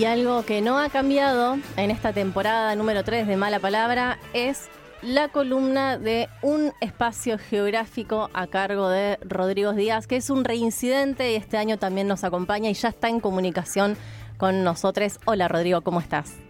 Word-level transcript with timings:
Y 0.00 0.06
algo 0.06 0.46
que 0.46 0.62
no 0.62 0.78
ha 0.78 0.88
cambiado 0.88 1.58
en 1.76 1.90
esta 1.90 2.14
temporada 2.14 2.74
número 2.74 3.04
3 3.04 3.26
de 3.26 3.36
Mala 3.36 3.60
Palabra 3.60 4.18
es 4.32 4.70
la 5.02 5.28
columna 5.28 5.98
de 5.98 6.30
un 6.40 6.72
espacio 6.80 7.36
geográfico 7.36 8.30
a 8.32 8.46
cargo 8.46 8.88
de 8.88 9.18
Rodrigo 9.20 9.74
Díaz, 9.74 10.06
que 10.06 10.16
es 10.16 10.30
un 10.30 10.44
reincidente 10.44 11.32
y 11.32 11.34
este 11.34 11.58
año 11.58 11.76
también 11.76 12.08
nos 12.08 12.24
acompaña 12.24 12.70
y 12.70 12.72
ya 12.72 12.88
está 12.88 13.10
en 13.10 13.20
comunicación 13.20 13.98
con 14.38 14.64
nosotros. 14.64 15.20
Hola 15.26 15.48
Rodrigo, 15.48 15.82
¿cómo 15.82 16.00
estás? 16.00 16.40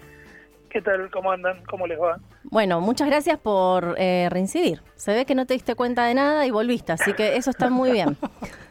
¿Qué 0.68 0.80
tal? 0.80 1.10
¿Cómo 1.10 1.32
andan? 1.32 1.64
¿Cómo 1.64 1.88
les 1.88 1.98
va? 1.98 2.20
Bueno, 2.44 2.80
muchas 2.80 3.08
gracias 3.08 3.36
por 3.40 3.96
eh, 3.98 4.28
reincidir. 4.30 4.80
Se 4.94 5.12
ve 5.12 5.26
que 5.26 5.34
no 5.34 5.44
te 5.44 5.54
diste 5.54 5.74
cuenta 5.74 6.04
de 6.04 6.14
nada 6.14 6.46
y 6.46 6.52
volviste, 6.52 6.92
así 6.92 7.14
que 7.14 7.34
eso 7.34 7.50
está 7.50 7.68
muy 7.68 7.90
bien. 7.90 8.16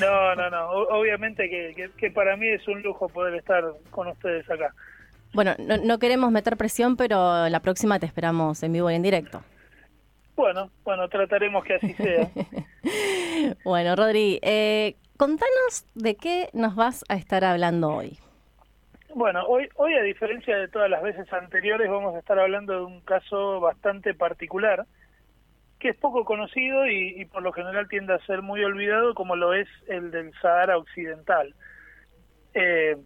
No, 0.00 0.34
no, 0.34 0.50
no. 0.50 0.70
Obviamente 0.70 1.48
que, 1.96 2.10
para 2.10 2.36
mí 2.36 2.48
es 2.48 2.66
un 2.68 2.82
lujo 2.82 3.08
poder 3.08 3.34
estar 3.34 3.64
con 3.90 4.08
ustedes 4.08 4.48
acá. 4.50 4.74
Bueno, 5.34 5.54
no, 5.58 5.98
queremos 5.98 6.30
meter 6.30 6.56
presión, 6.56 6.96
pero 6.96 7.48
la 7.48 7.60
próxima 7.60 7.98
te 7.98 8.06
esperamos 8.06 8.62
en 8.62 8.72
vivo 8.72 8.90
y 8.90 8.94
en 8.94 9.02
directo. 9.02 9.42
Bueno, 10.36 10.70
bueno, 10.84 11.08
trataremos 11.08 11.64
que 11.64 11.74
así 11.74 11.94
sea. 11.94 12.28
bueno, 13.64 13.96
Rodri, 13.96 14.38
eh, 14.42 14.96
contanos 15.16 15.86
de 15.94 16.16
qué 16.16 16.48
nos 16.52 16.74
vas 16.74 17.04
a 17.08 17.14
estar 17.14 17.44
hablando 17.44 17.90
hoy. 17.90 18.18
Bueno, 19.14 19.44
hoy, 19.46 19.68
hoy 19.76 19.94
a 19.94 20.02
diferencia 20.02 20.56
de 20.56 20.68
todas 20.68 20.88
las 20.88 21.02
veces 21.02 21.30
anteriores, 21.32 21.90
vamos 21.90 22.14
a 22.14 22.18
estar 22.18 22.38
hablando 22.38 22.72
de 22.72 22.84
un 22.84 23.00
caso 23.02 23.60
bastante 23.60 24.14
particular 24.14 24.86
que 25.82 25.88
es 25.88 25.96
poco 25.96 26.24
conocido 26.24 26.86
y, 26.86 27.24
por 27.24 27.42
lo 27.42 27.52
general 27.52 27.88
tiende 27.88 28.14
a 28.14 28.24
ser 28.24 28.40
muy 28.40 28.62
olvidado, 28.62 29.14
como 29.14 29.34
lo 29.34 29.52
es 29.52 29.66
el 29.88 30.12
del 30.12 30.32
Sahara 30.40 30.78
Occidental. 30.78 31.56
Eh, 32.54 32.96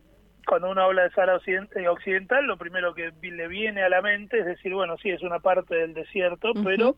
cuando 0.46 0.68
uno 0.68 0.82
habla 0.82 1.04
de 1.04 1.10
Sahara 1.12 1.40
eh, 1.46 1.88
Occidental, 1.88 2.44
lo 2.44 2.58
primero 2.58 2.92
que 2.92 3.12
le 3.22 3.48
viene 3.48 3.82
a 3.82 3.88
la 3.88 4.02
mente 4.02 4.40
es 4.40 4.44
decir, 4.44 4.74
bueno, 4.74 4.98
sí, 4.98 5.08
es 5.08 5.22
una 5.22 5.38
parte 5.38 5.74
del 5.74 5.94
desierto, 5.94 6.52
pero 6.62 6.96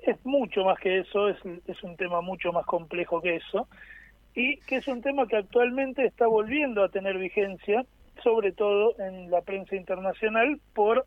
es 0.00 0.16
mucho 0.26 0.64
más 0.64 0.76
que 0.80 0.98
eso, 0.98 1.28
es, 1.28 1.38
es 1.68 1.80
un 1.84 1.96
tema 1.96 2.20
mucho 2.20 2.52
más 2.52 2.66
complejo 2.66 3.22
que 3.22 3.36
eso, 3.36 3.68
y 4.34 4.56
que 4.62 4.78
es 4.78 4.88
un 4.88 5.02
tema 5.02 5.28
que 5.28 5.36
actualmente 5.36 6.04
está 6.04 6.26
volviendo 6.26 6.82
a 6.82 6.88
tener 6.88 7.16
vigencia, 7.16 7.86
sobre 8.24 8.50
todo 8.50 8.98
en 8.98 9.30
la 9.30 9.42
prensa 9.42 9.76
internacional, 9.76 10.58
por 10.74 11.06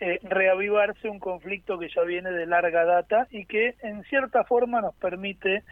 eh, 0.00 0.18
reavivarse 0.22 1.08
un 1.08 1.18
conflicto 1.18 1.78
que 1.78 1.88
ya 1.88 2.02
viene 2.02 2.30
de 2.30 2.46
larga 2.46 2.84
data 2.84 3.26
y 3.30 3.46
que 3.46 3.74
en 3.82 4.02
cierta 4.04 4.44
forma 4.44 4.80
nos 4.80 4.94
permite 4.96 5.64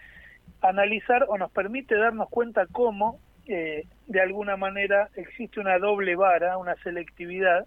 analizar 0.63 1.27
o 1.29 1.37
nos 1.37 1.51
permite 1.51 1.95
darnos 1.97 2.29
cuenta 2.31 2.67
cómo 2.71 3.21
eh, 3.47 3.87
de 4.07 4.21
alguna 4.21 4.57
manera 4.57 5.11
existe 5.17 5.61
una 5.61 5.79
doble 5.79 6.17
vara, 6.17 6.57
una 6.57 6.75
selectividad 6.77 7.67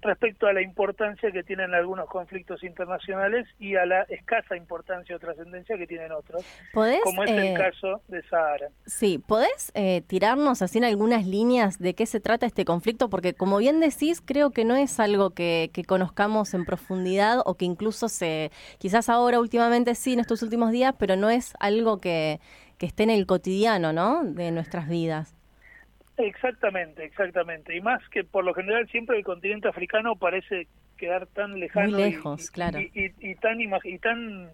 respecto 0.00 0.46
a 0.46 0.52
la 0.52 0.62
importancia 0.62 1.30
que 1.30 1.42
tienen 1.42 1.74
algunos 1.74 2.08
conflictos 2.08 2.62
internacionales 2.62 3.46
y 3.58 3.76
a 3.76 3.86
la 3.86 4.02
escasa 4.02 4.56
importancia 4.56 5.16
o 5.16 5.18
trascendencia 5.18 5.76
que 5.76 5.86
tienen 5.86 6.12
otros, 6.12 6.44
como 6.72 7.24
es 7.24 7.30
el 7.30 7.38
eh, 7.38 7.54
caso 7.54 8.02
de 8.08 8.22
Sahara. 8.24 8.68
Sí, 8.86 9.18
¿podés 9.18 9.72
eh, 9.74 10.02
tirarnos 10.06 10.62
así 10.62 10.78
en 10.78 10.84
algunas 10.84 11.26
líneas 11.26 11.78
de 11.78 11.94
qué 11.94 12.06
se 12.06 12.20
trata 12.20 12.46
este 12.46 12.64
conflicto? 12.64 13.10
Porque 13.10 13.34
como 13.34 13.58
bien 13.58 13.80
decís, 13.80 14.22
creo 14.24 14.50
que 14.50 14.64
no 14.64 14.76
es 14.76 15.00
algo 15.00 15.30
que, 15.30 15.70
conozcamos 15.86 16.54
en 16.54 16.64
profundidad 16.64 17.38
o 17.46 17.54
que 17.54 17.64
incluso 17.64 18.08
se, 18.08 18.50
quizás 18.78 19.08
ahora 19.08 19.40
últimamente 19.40 19.94
sí, 19.94 20.12
en 20.12 20.20
estos 20.20 20.42
últimos 20.42 20.72
días, 20.72 20.94
pero 20.98 21.16
no 21.16 21.30
es 21.30 21.54
algo 21.60 22.00
que, 22.00 22.40
que 22.78 22.86
esté 22.86 23.04
en 23.04 23.10
el 23.10 23.26
cotidiano, 23.26 23.92
¿no? 23.92 24.24
De 24.24 24.50
nuestras 24.50 24.88
vidas. 24.88 25.37
Exactamente, 26.18 27.04
exactamente. 27.04 27.76
Y 27.76 27.80
más 27.80 28.06
que 28.08 28.24
por 28.24 28.44
lo 28.44 28.52
general 28.52 28.88
siempre 28.88 29.16
el 29.16 29.24
continente 29.24 29.68
africano 29.68 30.16
parece 30.16 30.66
quedar 30.96 31.28
tan 31.28 31.60
lejano 31.60 31.90
Muy 31.90 32.10
lejos, 32.10 32.44
y, 32.44 32.52
claro. 32.52 32.80
y, 32.80 33.34
tan 33.36 33.60
y 33.60 33.98
tan 33.98 34.50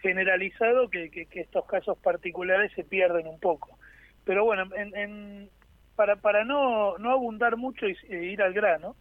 generalizado 0.00 0.88
que, 0.88 1.10
que, 1.10 1.28
estos 1.34 1.66
casos 1.66 1.98
particulares 1.98 2.72
se 2.74 2.82
pierden 2.82 3.26
un 3.26 3.38
poco. 3.38 3.78
Pero 4.24 4.44
bueno, 4.44 4.64
en, 4.74 5.50
para 5.96 6.16
para 6.16 6.44
no 6.44 6.96
no 6.96 7.10
abundar 7.10 7.58
mucho 7.58 7.86
y, 7.86 7.96
e 8.08 8.24
ir 8.24 8.40
al 8.40 8.54
grano, 8.54 8.96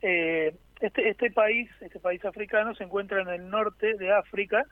eh, 0.00 0.54
este 0.80 1.10
este 1.10 1.30
país 1.30 1.68
este 1.80 2.00
país 2.00 2.24
africano 2.24 2.74
se 2.74 2.84
encuentra 2.84 3.20
en 3.20 3.28
el 3.28 3.50
norte 3.50 3.94
de 3.94 4.10
África 4.10 4.64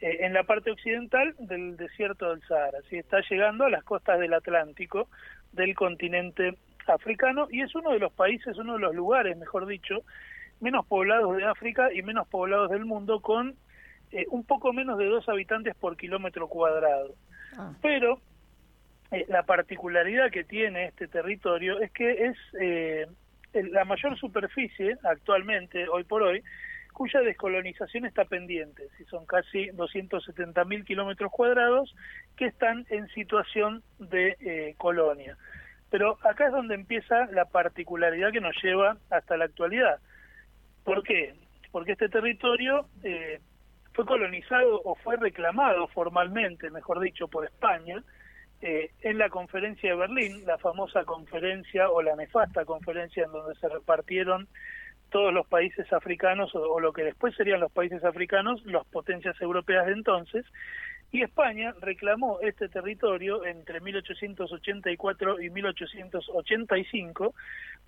eh, 0.00 0.18
en 0.20 0.34
la 0.34 0.44
parte 0.44 0.70
occidental 0.70 1.34
del 1.38 1.78
desierto 1.78 2.28
del 2.28 2.42
Sahara. 2.46 2.78
¿sí? 2.90 2.98
Está 2.98 3.22
llegando 3.30 3.64
a 3.64 3.70
las 3.70 3.82
costas 3.82 4.20
del 4.20 4.34
Atlántico 4.34 5.08
del 5.52 5.74
continente 5.74 6.56
africano 6.86 7.48
y 7.50 7.62
es 7.62 7.74
uno 7.74 7.90
de 7.90 7.98
los 7.98 8.12
países, 8.12 8.56
uno 8.58 8.74
de 8.74 8.80
los 8.80 8.94
lugares, 8.94 9.36
mejor 9.36 9.66
dicho, 9.66 10.02
menos 10.60 10.86
poblados 10.86 11.36
de 11.36 11.44
África 11.44 11.92
y 11.92 12.02
menos 12.02 12.28
poblados 12.28 12.70
del 12.70 12.84
mundo 12.84 13.20
con 13.20 13.54
eh, 14.12 14.26
un 14.30 14.44
poco 14.44 14.72
menos 14.72 14.98
de 14.98 15.06
dos 15.06 15.28
habitantes 15.28 15.74
por 15.74 15.96
kilómetro 15.96 16.48
cuadrado. 16.48 17.14
Ah. 17.56 17.72
Pero 17.82 18.20
eh, 19.10 19.26
la 19.28 19.42
particularidad 19.42 20.30
que 20.30 20.44
tiene 20.44 20.86
este 20.86 21.08
territorio 21.08 21.80
es 21.80 21.90
que 21.92 22.26
es 22.26 22.36
eh, 22.60 23.06
la 23.52 23.84
mayor 23.84 24.18
superficie 24.18 24.96
actualmente, 25.02 25.88
hoy 25.88 26.04
por 26.04 26.22
hoy, 26.22 26.42
cuya 26.96 27.20
descolonización 27.20 28.06
está 28.06 28.24
pendiente, 28.24 28.88
si 28.96 29.04
son 29.04 29.26
casi 29.26 29.66
270 29.66 30.64
mil 30.64 30.82
kilómetros 30.82 31.30
cuadrados 31.30 31.94
que 32.38 32.46
están 32.46 32.86
en 32.88 33.06
situación 33.08 33.82
de 33.98 34.34
eh, 34.40 34.74
colonia. 34.78 35.36
Pero 35.90 36.16
acá 36.22 36.46
es 36.46 36.52
donde 36.52 36.74
empieza 36.74 37.26
la 37.26 37.44
particularidad 37.44 38.32
que 38.32 38.40
nos 38.40 38.56
lleva 38.62 38.96
hasta 39.10 39.36
la 39.36 39.44
actualidad. 39.44 40.00
¿Por 40.84 41.02
qué? 41.02 41.34
Porque 41.70 41.92
este 41.92 42.08
territorio 42.08 42.88
eh, 43.02 43.40
fue 43.92 44.06
colonizado 44.06 44.80
o 44.82 44.94
fue 44.94 45.18
reclamado 45.18 45.88
formalmente, 45.88 46.70
mejor 46.70 47.00
dicho, 47.00 47.28
por 47.28 47.44
España, 47.44 48.02
eh, 48.62 48.90
en 49.02 49.18
la 49.18 49.28
conferencia 49.28 49.90
de 49.90 49.96
Berlín, 49.96 50.46
la 50.46 50.56
famosa 50.56 51.04
conferencia 51.04 51.90
o 51.90 52.00
la 52.00 52.16
nefasta 52.16 52.64
conferencia 52.64 53.24
en 53.24 53.32
donde 53.32 53.54
se 53.56 53.68
repartieron 53.68 54.48
todos 55.10 55.32
los 55.32 55.46
países 55.46 55.92
africanos 55.92 56.54
o, 56.54 56.80
lo 56.80 56.92
que 56.92 57.04
después 57.04 57.34
serían 57.34 57.60
los 57.60 57.72
países 57.72 58.04
africanos, 58.04 58.64
las 58.66 58.86
potencias 58.86 59.40
europeas 59.40 59.86
de 59.86 59.92
entonces, 59.92 60.44
y 61.12 61.22
España 61.22 61.72
reclamó 61.80 62.40
este 62.40 62.68
territorio 62.68 63.44
entre 63.44 63.80
1884 63.80 65.40
y 65.40 65.50
1885 65.50 67.34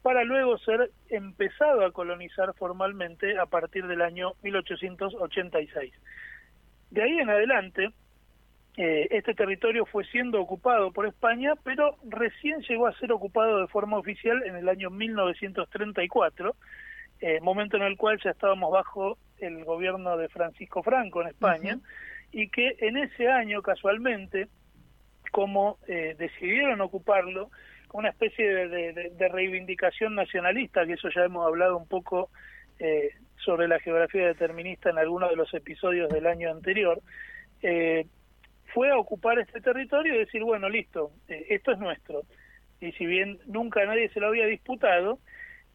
para 0.02 0.22
luego 0.22 0.56
ser 0.58 0.90
empezado 1.08 1.84
a 1.84 1.90
colonizar 1.90 2.54
formalmente 2.54 3.36
a 3.38 3.46
partir 3.46 3.86
del 3.86 4.02
año 4.02 4.32
1886. 4.42 5.92
De 6.90 7.02
ahí 7.02 7.18
en 7.18 7.28
adelante, 7.28 7.90
eh, 8.76 9.08
este 9.10 9.34
territorio 9.34 9.84
fue 9.84 10.04
siendo 10.04 10.40
ocupado 10.40 10.92
por 10.92 11.06
España, 11.06 11.54
pero 11.64 11.96
recién 12.08 12.60
llegó 12.62 12.86
a 12.86 12.96
ser 12.98 13.10
ocupado 13.10 13.60
de 13.60 13.66
forma 13.66 13.98
oficial 13.98 14.40
en 14.46 14.54
el 14.54 14.68
año 14.68 14.88
1934 14.90 16.54
eh, 17.20 17.40
momento 17.40 17.76
en 17.76 17.82
el 17.82 17.96
cual 17.96 18.20
ya 18.22 18.30
estábamos 18.30 18.70
bajo 18.70 19.18
el 19.38 19.64
gobierno 19.64 20.16
de 20.16 20.28
Francisco 20.28 20.82
Franco 20.82 21.22
en 21.22 21.28
España, 21.28 21.78
y 22.30 22.48
que 22.48 22.76
en 22.80 22.96
ese 22.96 23.28
año, 23.28 23.62
casualmente, 23.62 24.48
como 25.32 25.78
eh, 25.88 26.14
decidieron 26.18 26.80
ocuparlo, 26.80 27.50
una 27.92 28.10
especie 28.10 28.68
de, 28.68 29.28
reivindicación 29.32 30.14
nacionalista, 30.14 30.86
que 30.86 30.92
eso 30.92 31.08
ya 31.08 31.24
hemos 31.24 31.46
hablado 31.46 31.76
un 31.76 31.88
poco 31.88 32.30
eh, 32.78 33.10
sobre 33.36 33.66
la 33.66 33.80
geografía 33.80 34.26
determinista 34.26 34.90
en 34.90 34.98
algunos 34.98 35.30
de 35.30 35.36
los 35.36 35.52
episodios 35.54 36.10
del 36.10 36.26
año 36.26 36.50
anterior, 36.50 37.00
fue 38.74 38.90
a 38.90 38.98
ocupar 38.98 39.38
este 39.38 39.60
territorio 39.60 40.14
y 40.14 40.18
decir, 40.18 40.44
bueno, 40.44 40.68
listo, 40.68 41.10
esto 41.26 41.72
es 41.72 41.78
nuestro. 41.78 42.22
Y 42.80 42.92
si 42.92 43.06
bien 43.06 43.38
nunca 43.46 43.84
nadie 43.86 44.10
se 44.10 44.20
lo 44.20 44.28
había 44.28 44.46
disputado, 44.46 45.18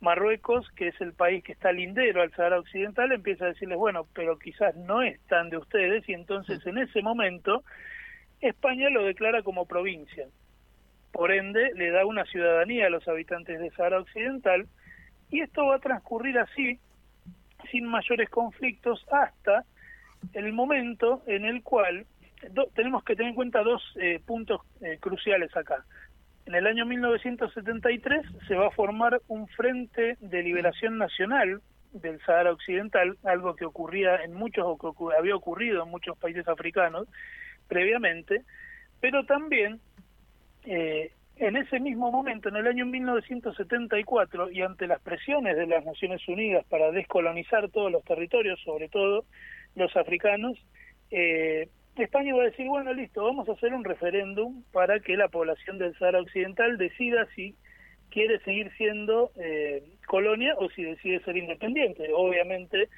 Marruecos, 0.03 0.69
que 0.75 0.89
es 0.89 1.01
el 1.01 1.13
país 1.13 1.43
que 1.43 1.53
está 1.53 1.71
lindero 1.71 2.21
al 2.21 2.31
Sahara 2.31 2.59
Occidental, 2.59 3.11
empieza 3.13 3.45
a 3.45 3.47
decirles, 3.47 3.77
bueno, 3.77 4.05
pero 4.13 4.37
quizás 4.37 4.75
no 4.75 5.01
es 5.01 5.19
tan 5.27 5.49
de 5.49 5.57
ustedes, 5.57 6.07
y 6.07 6.13
entonces 6.13 6.63
en 6.67 6.77
ese 6.77 7.01
momento 7.01 7.63
España 8.41 8.89
lo 8.89 9.05
declara 9.05 9.41
como 9.43 9.65
provincia. 9.65 10.27
Por 11.13 11.31
ende, 11.31 11.71
le 11.75 11.89
da 11.91 12.05
una 12.05 12.25
ciudadanía 12.25 12.87
a 12.87 12.89
los 12.89 13.07
habitantes 13.07 13.59
de 13.59 13.71
Sahara 13.71 14.01
Occidental, 14.01 14.67
y 15.31 15.39
esto 15.39 15.65
va 15.65 15.77
a 15.77 15.79
transcurrir 15.79 16.37
así, 16.37 16.79
sin 17.71 17.85
mayores 17.85 18.29
conflictos, 18.29 19.05
hasta 19.09 19.63
el 20.33 20.51
momento 20.51 21.23
en 21.27 21.45
el 21.45 21.63
cual 21.63 22.05
tenemos 22.75 23.03
que 23.05 23.15
tener 23.15 23.29
en 23.29 23.35
cuenta 23.35 23.63
dos 23.63 23.81
eh, 23.95 24.19
puntos 24.25 24.61
eh, 24.81 24.97
cruciales 24.99 25.55
acá. 25.55 25.85
En 26.45 26.55
el 26.55 26.67
año 26.67 26.85
1973 26.85 28.25
se 28.47 28.55
va 28.55 28.67
a 28.67 28.71
formar 28.71 29.21
un 29.27 29.47
Frente 29.47 30.17
de 30.19 30.43
Liberación 30.43 30.97
Nacional 30.97 31.61
del 31.93 32.19
Sahara 32.21 32.51
Occidental, 32.51 33.17
algo 33.23 33.55
que 33.55 33.65
ocurría 33.65 34.23
en 34.23 34.33
muchos 34.33 34.65
o 34.67 34.77
que 34.77 35.17
había 35.17 35.35
ocurrido 35.35 35.83
en 35.83 35.89
muchos 35.89 36.17
países 36.17 36.47
africanos 36.47 37.07
previamente, 37.67 38.43
pero 38.99 39.25
también 39.25 39.79
eh, 40.65 41.11
En 41.35 41.55
ese 41.55 41.79
mismo 41.79 42.11
momento, 42.11 42.49
en 42.49 42.57
el 42.57 42.67
año 42.67 42.85
1974, 42.85 44.51
y 44.51 44.61
ante 44.61 44.85
las 44.85 45.01
presiones 45.01 45.57
de 45.57 45.65
las 45.65 45.83
Naciones 45.83 46.21
Unidas 46.27 46.63
para 46.69 46.91
descolonizar 46.91 47.69
todos 47.69 47.91
los 47.91 48.03
territorios, 48.03 48.59
sobre 48.63 48.87
todo 48.87 49.25
los 49.75 49.95
africanos, 49.97 50.57
eh, 51.09 51.69
España 52.01 52.33
va 52.35 52.41
a 52.41 52.45
decir, 52.45 52.67
bueno, 52.67 52.91
listo, 52.93 53.23
vamos 53.23 53.47
a 53.47 53.51
hacer 53.51 53.73
un 53.73 53.83
referéndum 53.83 54.63
para 54.71 54.99
que 54.99 55.15
la 55.15 55.27
población 55.27 55.77
del 55.77 55.97
Sahara 55.97 56.21
Occidental 56.21 56.77
decida 56.77 57.27
si 57.35 57.55
quiere 58.09 58.39
seguir 58.39 58.71
siendo 58.77 59.31
eh, 59.35 59.83
colonia 60.07 60.55
o 60.57 60.69
si 60.69 60.83
decide 60.83 61.23
ser 61.23 61.37
independiente. 61.37 62.09
Obviamente, 62.13 62.89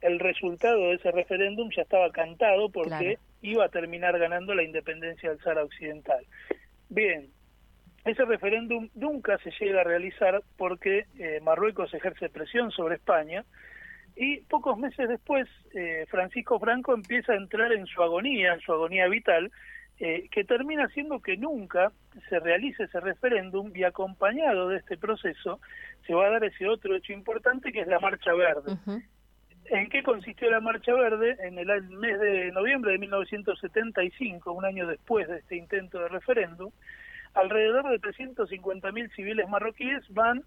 el 0.00 0.18
resultado 0.18 0.88
de 0.88 0.94
ese 0.94 1.10
referéndum 1.10 1.70
ya 1.74 1.82
estaba 1.82 2.10
cantado 2.10 2.70
porque 2.70 3.18
iba 3.42 3.64
a 3.64 3.68
terminar 3.68 4.18
ganando 4.18 4.54
la 4.54 4.62
independencia 4.62 5.30
del 5.30 5.40
Sahara 5.40 5.64
Occidental. 5.64 6.24
Bien, 6.88 7.28
ese 8.04 8.24
referéndum 8.24 8.88
nunca 8.94 9.38
se 9.38 9.50
llega 9.60 9.82
a 9.82 9.84
realizar 9.84 10.42
porque 10.56 11.04
eh, 11.18 11.40
Marruecos 11.42 11.92
ejerce 11.92 12.30
presión 12.30 12.70
sobre 12.70 12.94
España 12.94 13.44
y 14.18 14.40
pocos 14.40 14.76
meses 14.76 15.08
después 15.08 15.48
eh, 15.74 16.04
Francisco 16.10 16.58
Franco 16.58 16.92
empieza 16.92 17.32
a 17.32 17.36
entrar 17.36 17.72
en 17.72 17.86
su 17.86 18.02
agonía, 18.02 18.54
en 18.54 18.60
su 18.60 18.72
agonía 18.72 19.06
vital, 19.06 19.52
eh, 20.00 20.28
que 20.32 20.42
termina 20.42 20.86
haciendo 20.86 21.20
que 21.20 21.36
nunca 21.36 21.92
se 22.28 22.40
realice 22.40 22.84
ese 22.84 22.98
referéndum 22.98 23.70
y 23.76 23.84
acompañado 23.84 24.68
de 24.68 24.78
este 24.78 24.96
proceso 24.96 25.60
se 26.04 26.14
va 26.14 26.26
a 26.26 26.30
dar 26.30 26.44
ese 26.44 26.66
otro 26.66 26.96
hecho 26.96 27.12
importante 27.12 27.70
que 27.70 27.80
es 27.80 27.86
la 27.86 28.00
Marcha 28.00 28.32
Verde. 28.34 28.76
¿En 29.66 29.88
qué 29.88 30.02
consistió 30.02 30.50
la 30.50 30.60
Marcha 30.60 30.94
Verde? 30.94 31.36
En 31.40 31.56
el 31.56 31.82
mes 31.90 32.18
de 32.18 32.50
noviembre 32.50 32.92
de 32.92 32.98
1975, 32.98 34.50
un 34.50 34.64
año 34.64 34.86
después 34.88 35.28
de 35.28 35.38
este 35.38 35.56
intento 35.56 36.00
de 36.00 36.08
referéndum, 36.08 36.72
alrededor 37.34 37.88
de 37.88 38.00
350.000 38.00 39.14
civiles 39.14 39.48
marroquíes 39.48 40.02
van 40.10 40.42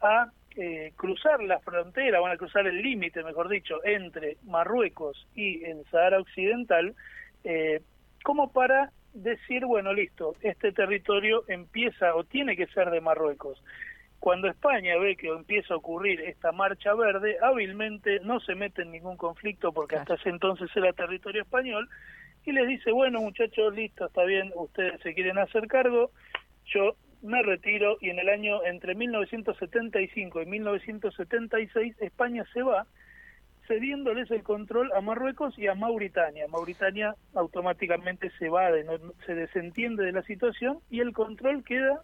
a 0.00 0.32
eh, 0.56 0.92
cruzar 0.96 1.42
la 1.42 1.58
frontera, 1.60 2.20
van 2.20 2.32
a 2.32 2.36
cruzar 2.36 2.66
el 2.66 2.80
límite, 2.80 3.24
mejor 3.24 3.48
dicho, 3.48 3.84
entre 3.84 4.36
Marruecos 4.44 5.26
y 5.34 5.64
el 5.64 5.84
Sahara 5.90 6.20
Occidental, 6.20 6.94
eh, 7.42 7.80
como 8.22 8.52
para 8.52 8.90
decir, 9.12 9.64
bueno, 9.64 9.92
listo, 9.92 10.34
este 10.40 10.72
territorio 10.72 11.44
empieza 11.48 12.14
o 12.14 12.24
tiene 12.24 12.56
que 12.56 12.66
ser 12.68 12.90
de 12.90 13.00
Marruecos. 13.00 13.62
Cuando 14.20 14.48
España 14.48 14.96
ve 14.96 15.16
que 15.16 15.28
empieza 15.28 15.74
a 15.74 15.76
ocurrir 15.76 16.20
esta 16.22 16.50
marcha 16.50 16.94
verde, 16.94 17.36
hábilmente 17.42 18.20
no 18.20 18.40
se 18.40 18.54
mete 18.54 18.82
en 18.82 18.92
ningún 18.92 19.16
conflicto 19.16 19.72
porque 19.72 19.96
hasta 19.96 20.14
ese 20.14 20.30
entonces 20.30 20.70
era 20.74 20.92
territorio 20.92 21.42
español 21.42 21.88
y 22.44 22.52
les 22.52 22.66
dice, 22.66 22.90
bueno 22.90 23.20
muchachos, 23.20 23.74
listo, 23.74 24.06
está 24.06 24.24
bien, 24.24 24.50
ustedes 24.54 25.00
se 25.02 25.14
quieren 25.14 25.38
hacer 25.38 25.66
cargo, 25.66 26.10
yo 26.66 26.96
me 27.24 27.42
retiro 27.42 27.96
y 28.00 28.10
en 28.10 28.18
el 28.18 28.28
año 28.28 28.62
entre 28.64 28.94
1975 28.94 30.42
y 30.42 30.46
1976 30.46 31.96
España 32.00 32.44
se 32.52 32.62
va 32.62 32.86
cediéndoles 33.66 34.30
el 34.30 34.42
control 34.42 34.92
a 34.92 35.00
Marruecos 35.00 35.58
y 35.58 35.66
a 35.66 35.74
Mauritania. 35.74 36.46
Mauritania 36.48 37.14
automáticamente 37.34 38.30
se 38.38 38.48
va, 38.48 38.70
de, 38.70 38.84
se 39.24 39.34
desentiende 39.34 40.04
de 40.04 40.12
la 40.12 40.22
situación 40.22 40.78
y 40.90 41.00
el 41.00 41.12
control 41.12 41.64
queda 41.64 42.02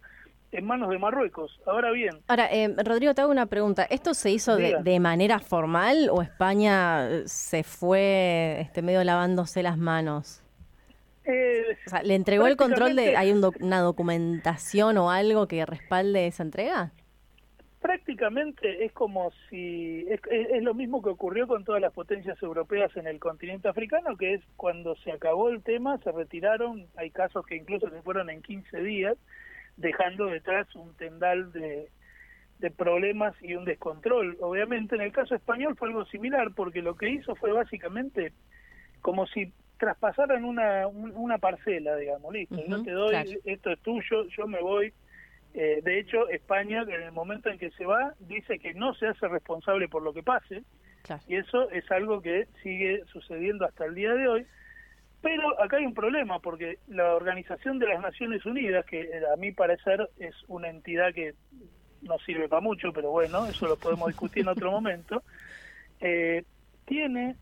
en 0.52 0.64
manos 0.64 0.88
de 0.88 0.98
Marruecos. 0.98 1.60
Ahora 1.66 1.90
bien. 1.90 2.18
Ahora, 2.26 2.48
eh, 2.50 2.74
Rodrigo, 2.84 3.14
te 3.14 3.20
hago 3.20 3.30
una 3.30 3.46
pregunta. 3.46 3.84
¿Esto 3.84 4.14
se 4.14 4.30
hizo 4.30 4.56
de, 4.56 5.00
manera 5.00 5.38
formal 5.38 6.08
o 6.10 6.22
España 6.22 7.26
se 7.26 7.62
fue 7.62 8.60
este, 8.60 8.82
medio 8.82 9.04
lavándose 9.04 9.62
las 9.62 9.78
manos? 9.78 10.42
Eh, 11.30 11.76
o 11.86 11.90
sea, 11.90 12.02
¿Le 12.02 12.14
entregó 12.14 12.46
el 12.46 12.56
control 12.56 12.96
de... 12.96 13.16
¿Hay 13.16 13.32
una 13.32 13.80
documentación 13.80 14.98
o 14.98 15.10
algo 15.10 15.46
que 15.46 15.64
respalde 15.64 16.26
esa 16.26 16.42
entrega? 16.42 16.92
prácticamente 17.80 18.84
es 18.84 18.92
como 18.92 19.32
si 19.48 20.06
es, 20.08 20.20
es, 20.30 20.62
lo 20.62 20.74
mismo 20.74 21.02
que 21.02 21.08
ocurrió 21.08 21.46
con 21.46 21.64
todas 21.64 21.80
las 21.80 21.92
potencias 21.92 22.40
europeas 22.42 22.94
en 22.96 23.06
el 23.06 23.18
continente 23.18 23.68
africano, 23.68 24.16
que 24.16 24.34
es 24.34 24.42
cuando 24.56 24.94
se 24.96 25.12
acabó 25.12 25.48
el 25.48 25.62
tema, 25.62 25.98
se 25.98 26.12
retiraron, 26.12 26.86
hay 26.96 27.10
casos 27.10 27.46
que 27.46 27.56
incluso 27.56 27.88
se 27.88 28.02
fueron 28.02 28.28
en 28.28 28.42
15 28.42 28.82
días, 28.82 29.16
dejando 29.78 30.26
detrás 30.26 30.72
un 30.76 30.94
tendal 30.94 31.52
de, 31.52 31.88
de 32.58 32.70
problemas 32.70 33.34
y 33.40 33.54
un 33.54 33.64
descontrol. 33.64 34.36
Obviamente 34.40 34.94
en 34.94 35.00
el 35.00 35.12
caso 35.12 35.34
español 35.34 35.74
fue 35.76 35.88
algo 35.88 36.04
similar, 36.06 36.52
porque 36.54 36.82
lo 36.82 36.96
que 36.96 37.08
hizo 37.08 37.34
fue 37.34 37.52
básicamente 37.52 38.32
como 39.00 39.26
si 39.26 39.52
traspasaran 39.80 40.44
una, 40.44 40.86
una 40.86 41.38
parcela, 41.38 41.96
digamos, 41.96 42.32
listo, 42.32 42.56
no 42.68 42.82
te 42.82 42.90
doy, 42.90 43.40
esto 43.44 43.70
es 43.72 43.80
tuyo, 43.80 44.26
yo 44.28 44.46
me 44.46 44.60
voy. 44.60 44.92
Eh, 45.54 45.80
de 45.82 45.98
hecho, 45.98 46.28
España, 46.28 46.82
en 46.82 47.02
el 47.02 47.12
momento 47.12 47.48
en 47.48 47.58
que 47.58 47.70
se 47.70 47.86
va, 47.86 48.14
dice 48.20 48.58
que 48.58 48.74
no 48.74 48.94
se 48.94 49.08
hace 49.08 49.26
responsable 49.26 49.88
por 49.88 50.02
lo 50.02 50.12
que 50.12 50.22
pase, 50.22 50.62
y 51.26 51.36
eso 51.36 51.70
es 51.70 51.90
algo 51.90 52.20
que 52.20 52.46
sigue 52.62 53.02
sucediendo 53.10 53.64
hasta 53.64 53.86
el 53.86 53.94
día 53.94 54.12
de 54.12 54.28
hoy. 54.28 54.46
Pero 55.22 55.60
acá 55.60 55.78
hay 55.78 55.86
un 55.86 55.94
problema, 55.94 56.38
porque 56.40 56.78
la 56.86 57.14
Organización 57.14 57.78
de 57.78 57.88
las 57.88 58.00
Naciones 58.02 58.44
Unidas, 58.44 58.84
que 58.84 59.00
eh, 59.00 59.22
a 59.32 59.36
mi 59.36 59.50
parecer 59.52 60.10
es 60.18 60.34
una 60.46 60.68
entidad 60.68 61.14
que 61.14 61.34
no 62.02 62.18
sirve 62.18 62.48
para 62.48 62.60
mucho, 62.60 62.92
pero 62.92 63.10
bueno, 63.10 63.46
eso 63.46 63.66
lo 63.66 63.76
podemos 63.76 64.08
discutir 64.08 64.42
en 64.42 64.48
otro 64.48 64.70
momento, 64.70 65.22
eh, 66.00 66.44
tiene 66.84 67.36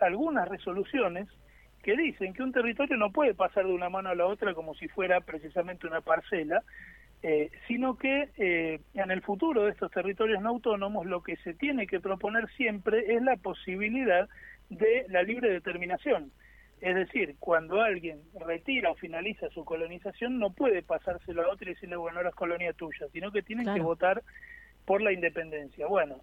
algunas 0.00 0.46
resoluciones 0.48 1.26
que 1.84 1.96
dicen 1.96 2.32
que 2.32 2.42
un 2.42 2.50
territorio 2.50 2.96
no 2.96 3.12
puede 3.12 3.34
pasar 3.34 3.66
de 3.66 3.72
una 3.72 3.90
mano 3.90 4.08
a 4.08 4.14
la 4.14 4.26
otra 4.26 4.54
como 4.54 4.74
si 4.74 4.88
fuera 4.88 5.20
precisamente 5.20 5.86
una 5.86 6.00
parcela, 6.00 6.62
eh, 7.22 7.50
sino 7.68 7.98
que 7.98 8.30
eh, 8.38 8.80
en 8.94 9.10
el 9.10 9.20
futuro 9.20 9.64
de 9.64 9.72
estos 9.72 9.90
territorios 9.90 10.42
no 10.42 10.48
autónomos 10.48 11.04
lo 11.04 11.22
que 11.22 11.36
se 11.36 11.52
tiene 11.52 11.86
que 11.86 12.00
proponer 12.00 12.48
siempre 12.56 13.14
es 13.14 13.22
la 13.22 13.36
posibilidad 13.36 14.28
de 14.70 15.04
la 15.10 15.22
libre 15.22 15.50
determinación. 15.50 16.32
Es 16.80 16.94
decir, 16.94 17.36
cuando 17.38 17.82
alguien 17.82 18.20
retira 18.46 18.90
o 18.90 18.94
finaliza 18.94 19.50
su 19.50 19.64
colonización, 19.66 20.38
no 20.38 20.50
puede 20.54 20.82
pasárselo 20.82 21.42
a 21.42 21.52
otro 21.52 21.68
y 21.68 21.74
decirle, 21.74 21.96
bueno, 21.96 22.18
ahora 22.18 22.30
es 22.30 22.34
colonia 22.34 22.72
tuya, 22.72 23.06
sino 23.12 23.30
que 23.30 23.42
tienen 23.42 23.72
que 23.74 23.80
votar 23.80 24.22
por 24.86 25.02
la 25.02 25.12
independencia. 25.12 25.86
Bueno, 25.86 26.16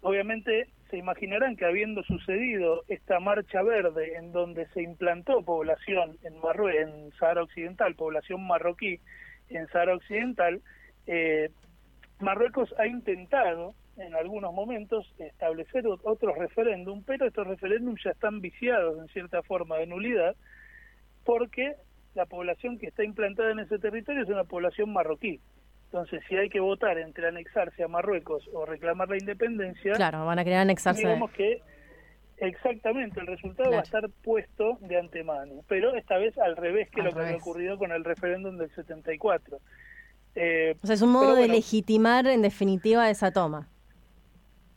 obviamente 0.00 0.68
se 0.90 0.96
imaginarán 0.98 1.56
que 1.56 1.64
habiendo 1.64 2.02
sucedido 2.04 2.84
esta 2.88 3.20
marcha 3.20 3.62
verde 3.62 4.16
en 4.16 4.32
donde 4.32 4.66
se 4.68 4.82
implantó 4.82 5.42
población 5.42 6.16
en, 6.22 6.34
en 6.34 7.12
Sahara 7.18 7.42
Occidental, 7.42 7.94
población 7.94 8.46
marroquí, 8.46 9.00
en 9.48 9.66
Sahara 9.68 9.94
Occidental, 9.94 10.60
eh, 11.06 11.50
Marruecos 12.20 12.74
ha 12.78 12.86
intentado 12.86 13.74
en 13.96 14.14
algunos 14.14 14.52
momentos 14.52 15.12
establecer 15.18 15.84
otros 15.86 16.36
referéndum, 16.36 17.02
pero 17.04 17.26
estos 17.26 17.46
referéndums 17.46 18.02
ya 18.04 18.10
están 18.10 18.40
viciados 18.40 18.98
en 18.98 19.08
cierta 19.08 19.42
forma 19.42 19.78
de 19.78 19.86
nulidad, 19.86 20.36
porque 21.24 21.74
la 22.14 22.26
población 22.26 22.78
que 22.78 22.86
está 22.86 23.04
implantada 23.04 23.52
en 23.52 23.60
ese 23.60 23.78
territorio 23.78 24.22
es 24.22 24.28
una 24.28 24.44
población 24.44 24.92
marroquí. 24.92 25.40
Entonces, 25.86 26.22
si 26.28 26.36
hay 26.36 26.48
que 26.48 26.60
votar 26.60 26.98
entre 26.98 27.28
anexarse 27.28 27.82
a 27.82 27.88
Marruecos 27.88 28.48
o 28.52 28.66
reclamar 28.66 29.08
la 29.08 29.16
independencia, 29.16 29.92
claro, 29.94 30.26
van 30.26 30.38
a 30.38 30.44
querer 30.44 30.58
anexarse. 30.58 31.02
Digamos 31.02 31.30
que 31.30 31.62
exactamente 32.38 33.20
el 33.20 33.26
resultado 33.26 33.70
va 33.70 33.78
a 33.78 33.82
estar 33.82 34.08
puesto 34.22 34.78
de 34.80 34.98
antemano, 34.98 35.62
pero 35.68 35.94
esta 35.94 36.18
vez 36.18 36.36
al 36.38 36.56
revés 36.56 36.90
que 36.90 37.02
lo 37.02 37.12
que 37.12 37.20
había 37.20 37.36
ocurrido 37.36 37.78
con 37.78 37.92
el 37.92 38.04
referéndum 38.04 38.58
del 38.58 38.70
74. 38.74 39.58
Eh, 40.34 40.76
o 40.82 40.86
sea, 40.86 40.94
es 40.94 41.02
un 41.02 41.12
modo 41.12 41.34
de 41.34 41.48
legitimar 41.48 42.26
en 42.26 42.42
definitiva 42.42 43.08
esa 43.08 43.30
toma. 43.32 43.68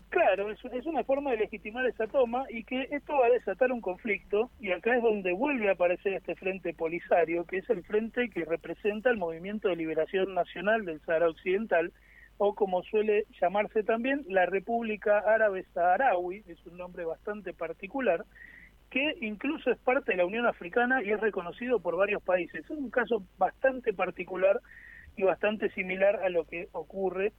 Claro, 0.10 0.50
es, 0.50 0.60
es, 0.66 0.86
una 0.88 1.04
forma 1.04 1.32
de 1.32 1.38
legitimar 1.38 1.86
esa 1.86 2.08
toma 2.08 2.46
y 2.50 2.64
que 2.64 2.88
esto 2.90 3.14
va 3.14 3.28
a 3.28 3.32
desatar 3.32 3.72
un 3.72 3.80
conflicto 3.80 4.50
y 4.60 4.72
acá 4.72 4.96
es 4.96 5.04
donde 5.04 5.34
vuelve 5.34 5.70
a 5.70 5.74
aparecer 5.74 6.14
este 6.14 6.36
frente 6.36 6.74
polisario, 6.74 7.46
que 7.46 7.58
es 7.58 7.70
el 7.70 7.84
frente 7.84 8.30
que 8.30 8.44
representa 8.44 9.12
el 9.12 9.18
Movimiento 9.18 9.68
de 9.68 9.76
Liberación 9.76 10.34
Nacional 10.34 10.86
del 10.86 11.00
Sahara 11.02 11.30
Occidental, 11.30 11.94
o 12.38 12.56
como 12.56 12.82
suele 12.84 13.26
llamarse 13.40 13.84
también, 13.84 14.26
la 14.30 14.46
República 14.46 15.20
Árabe 15.20 15.66
Saharaui, 15.74 16.44
es 16.48 16.66
un 16.66 16.78
nombre 16.78 17.06
bastante 17.06 17.54
particular, 17.54 18.26
que 18.90 19.16
incluso 19.22 19.70
es 19.70 19.78
parte 19.78 20.14
de 20.14 20.18
la 20.18 20.26
Unión 20.26 20.48
Africana 20.48 21.04
y 21.04 21.12
es 21.12 21.20
reconocido 21.20 21.82
por 21.82 21.98
varios 21.98 22.24
países. 22.24 22.64
Es 22.64 22.70
un 22.72 22.90
caso 22.90 23.24
bastante 23.38 23.94
particular 23.94 24.62
y 25.18 25.24
bastante 25.24 25.70
similar 25.72 26.16
a 26.24 26.30
lo 26.30 26.46
que 26.46 26.70
ocurre 26.72 27.34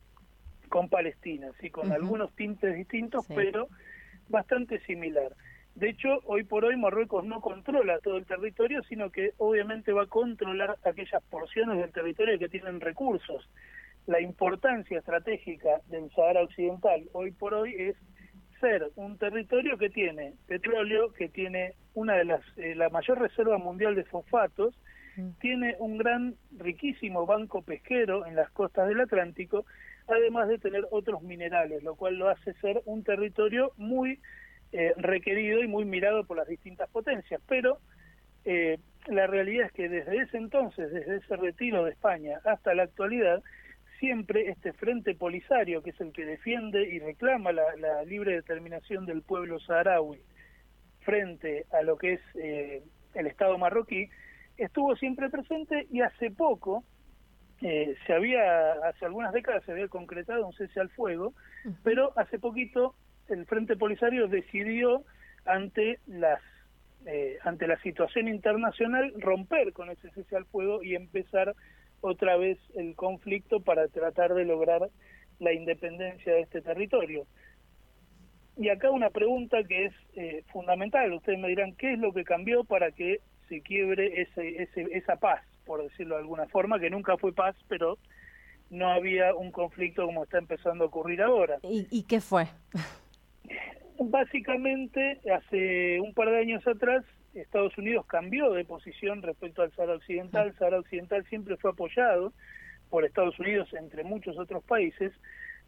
con 0.71 0.89
Palestina, 0.89 1.49
sí, 1.61 1.69
con 1.69 1.93
algunos 1.93 2.35
tintes 2.35 2.75
distintos, 2.75 3.27
pero 3.29 3.69
bastante 4.29 4.81
similar. 4.87 5.35
De 5.75 5.91
hecho, 5.91 6.21
hoy 6.25 6.45
por 6.45 6.65
hoy 6.65 6.77
Marruecos 6.77 7.25
no 7.25 7.41
controla 7.41 7.99
todo 7.99 8.17
el 8.17 8.25
territorio, 8.25 8.83
sino 8.85 9.11
que 9.11 9.33
obviamente 9.37 9.93
va 9.93 10.05
a 10.05 10.07
controlar 10.07 10.77
aquellas 10.85 11.23
porciones 11.25 11.79
del 11.79 11.93
territorio 11.93 12.39
que 12.39 12.49
tienen 12.49 12.81
recursos. 12.81 13.49
La 14.07 14.21
importancia 14.21 14.99
estratégica 14.99 15.81
del 15.89 16.11
Sahara 16.13 16.43
Occidental 16.43 17.05
hoy 17.13 17.33
por 17.33 17.53
hoy 17.53 17.75
es 17.77 17.97
ser 18.61 18.91
un 18.97 19.19
territorio 19.19 19.77
que 19.77 19.91
tiene 19.91 20.35
petróleo, 20.47 21.13
que 21.13 21.29
tiene 21.29 21.75
una 21.95 22.15
de 22.15 22.25
las 22.25 22.43
eh, 22.57 22.75
la 22.75 22.89
mayor 22.91 23.19
reserva 23.19 23.59
mundial 23.59 23.95
de 23.95 24.05
fosfatos 24.05 24.75
tiene 25.41 25.77
un 25.79 25.99
gran, 25.99 26.35
riquísimo 26.57 27.27
banco 27.27 27.63
pesquero 27.63 28.27
en 28.27 28.37
las 28.37 28.51
costas 28.51 28.89
del 28.89 29.01
Atlántico, 29.01 29.67
además 30.11 30.49
de 30.49 30.59
tener 30.59 30.87
otros 30.91 31.23
minerales, 31.23 31.83
lo 31.83 31.95
cual 31.95 32.17
lo 32.17 32.29
hace 32.29 32.53
ser 32.55 32.81
un 32.85 33.03
territorio 33.05 33.73
muy 33.77 34.21
eh, 34.73 34.93
requerido 34.97 35.63
y 35.63 35.69
muy 35.69 35.85
mirado 35.85 36.25
por 36.25 36.37
las 36.37 36.49
distintas 36.49 36.89
potencias. 36.91 37.41
Pero 37.47 37.79
eh, 38.45 38.79
la 39.07 39.27
realidad 39.27 39.67
es 39.67 39.73
que 39.73 39.89
desde 39.89 40.17
ese 40.19 40.37
entonces, 40.37 40.93
desde 40.93 41.17
ese 41.17 41.37
retiro 41.37 41.85
de 41.85 41.93
España 41.93 42.41
hasta 42.45 42.75
la 42.75 42.85
actualidad, 42.85 43.43
siempre 43.99 44.49
este 44.49 44.73
frente 44.73 45.15
polisario, 45.15 45.83
que 45.83 45.91
es 45.91 46.01
el 46.01 46.13
que 46.13 46.25
defiende 46.25 46.83
y 46.83 46.99
reclama 46.99 47.53
la, 47.53 48.03
libre 48.05 48.33
determinación 48.33 49.07
del 49.07 49.23
pueblo 49.23 49.61
saharaui 49.61 50.21
frente 51.01 51.67
a 51.73 51.83
lo 51.83 51.97
que 51.97 52.15
es 52.15 52.21
eh, 52.35 52.83
el 53.15 53.27
Estado 53.27 53.59
marroquí, 53.59 54.09
estuvo 54.57 54.97
siempre 54.97 55.31
presente 55.31 55.87
y 55.91 56.01
hace 56.01 56.31
poco, 56.31 56.85
eh, 57.63 57.95
se 58.07 58.13
había, 58.13 58.73
hace 58.89 59.05
algunas 59.05 59.33
décadas 59.33 59.63
se 59.65 59.73
había 59.73 59.89
concretado 59.89 60.47
un 60.47 60.53
cese 60.55 60.81
al 60.81 60.89
fuego, 60.91 61.35
pero 61.83 62.13
hace 62.17 62.39
poquito 62.39 62.95
el 63.29 63.45
Frente 63.47 63.77
Polisario 63.77 64.29
decidió 64.29 65.05
ante 65.45 65.99
las 66.07 66.41
eh, 67.07 67.39
ante 67.45 67.67
la 67.67 67.81
situación 67.81 68.29
internacional 68.29 69.15
romper 69.17 69.73
con 69.73 69.89
ese 69.89 70.11
cese 70.11 70.37
al 70.37 70.45
fuego 70.45 70.83
y 70.83 70.95
empezar 70.95 71.55
otra 72.03 72.37
vez 72.37 72.59
el 72.75 72.95
conflicto 72.95 73.61
para 73.61 73.89
tratar 73.89 74.35
de 74.35 74.45
lograr 74.45 74.91
la 75.39 75.53
independencia 75.53 76.35
de 76.35 76.43
este 76.43 76.61
territorio. 76.61 77.27
Y 78.59 78.69
acá 78.69 78.91
una 78.91 79.09
pregunta 79.09 79.65
que 79.65 79.87
es 79.87 79.95
eh, 80.15 80.45
fundamental, 80.53 81.13
ustedes 81.15 81.39
me 81.39 81.49
dirán, 81.49 81.75
¿qué 81.77 81.95
es 81.95 81.99
lo 81.99 82.13
que 82.13 82.25
cambió 82.25 82.65
para 82.65 82.93
que 82.93 83.21
se 83.49 83.63
quiebre 83.63 84.21
ese, 84.21 84.63
ese, 84.63 84.87
esa 84.93 85.17
paz, 85.17 85.41
por 85.71 85.85
decirlo 85.85 86.17
de 86.17 86.23
alguna 86.23 86.49
forma, 86.49 86.81
que 86.81 86.91
nunca 86.91 87.17
fue 87.17 87.33
paz, 87.33 87.55
pero 87.69 87.97
no 88.71 88.89
había 88.89 89.37
un 89.37 89.53
conflicto 89.53 90.05
como 90.05 90.25
está 90.25 90.39
empezando 90.39 90.83
a 90.83 90.89
ocurrir 90.89 91.23
ahora? 91.23 91.59
¿Y, 91.63 91.87
y 91.93 92.03
qué 92.09 92.21
fue? 92.21 92.49
Básicamente, 94.01 95.21
hace 95.33 96.01
un 96.01 96.13
par 96.13 96.29
de 96.29 96.39
años 96.39 96.67
atrás, 96.67 97.05
Estados 97.35 97.79
Unidos 97.79 98.05
cambió 98.07 98.51
de 98.51 98.65
posición 98.65 99.23
respecto 99.23 99.63
al 99.63 99.71
Sahara 99.77 99.95
Occidental. 99.95 100.49
El 100.49 100.55
Sahara 100.55 100.81
Occidental 100.81 101.25
siempre 101.27 101.57
fue 101.57 101.71
apoyado 101.71 102.33
por 102.89 103.05
Estados 103.05 103.39
Unidos, 103.39 103.73
entre 103.75 104.03
muchos 104.03 104.37
otros 104.41 104.65
países, 104.65 105.13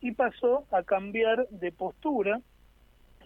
y 0.01 0.11
pasó 0.11 0.67
a 0.73 0.83
cambiar 0.83 1.47
de 1.51 1.71
postura 1.71 2.41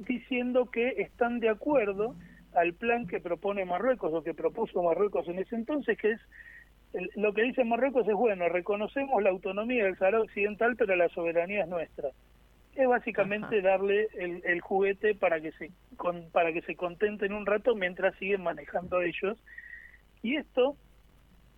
diciendo 0.01 0.71
que 0.71 0.89
están 0.99 1.41
de 1.41 1.49
acuerdo 1.49 2.17
al 2.55 2.75
plan 2.75 3.07
que 3.07 3.21
propone 3.21 3.65
Marruecos 3.65 4.13
o 4.13 4.23
que 4.23 4.35
propuso 4.35 4.83
Marruecos 4.83 5.27
en 5.29 5.39
ese 5.39 5.55
entonces, 5.55 5.97
que 5.97 6.13
es 6.13 6.21
lo 7.15 7.33
que 7.33 7.43
dice 7.43 7.65
Marruecos 7.65 8.07
es 8.09 8.15
bueno, 8.15 8.49
reconocemos 8.49 9.23
la 9.23 9.31
autonomía 9.31 9.85
del 9.85 9.99
Sahara 9.99 10.21
Occidental, 10.21 10.77
pero 10.77 10.97
la 10.97 11.09
soberanía 11.11 11.63
es 11.63 11.69
nuestra. 11.69 12.11
Es 12.75 12.87
básicamente 12.89 13.63
darle 13.63 14.09
el, 14.15 14.61
juguete 14.61 15.15
para 15.15 15.41
que 15.41 15.53
se 15.53 15.71
para 16.33 16.53
que 16.53 16.61
se 16.63 16.77
contenten 16.77 17.33
un 17.33 17.47
rato 17.47 17.75
mientras 17.75 18.15
siguen 18.17 18.43
manejando 18.43 19.01
ellos. 19.01 19.39
Y 20.23 20.37
esto 20.37 20.77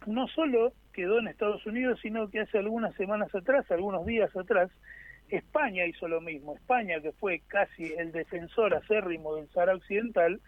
no 0.07 0.29
solo 0.29 0.73
quedó 0.93 1.19
en 1.19 1.29
Estados 1.29 1.65
Unidos 1.67 1.99
sino 2.01 2.31
que 2.31 2.41
hace 2.41 2.59
algunas 2.59 2.95
semanas 2.95 3.35
atrás 3.35 3.69
algunos 3.71 4.07
días 4.07 4.35
atrás 4.37 4.71
España 5.29 5.87
hizo 5.87 6.09
lo 6.09 6.21
mismo. 6.21 6.55
España 6.55 7.01
que 7.01 7.13
fue 7.13 7.43
casi 7.49 7.93
el 7.95 8.13
defensor 8.13 8.75
acérrimo 8.75 9.35
del 9.35 9.49
Sahara 9.51 9.75
Occidental 9.75 10.41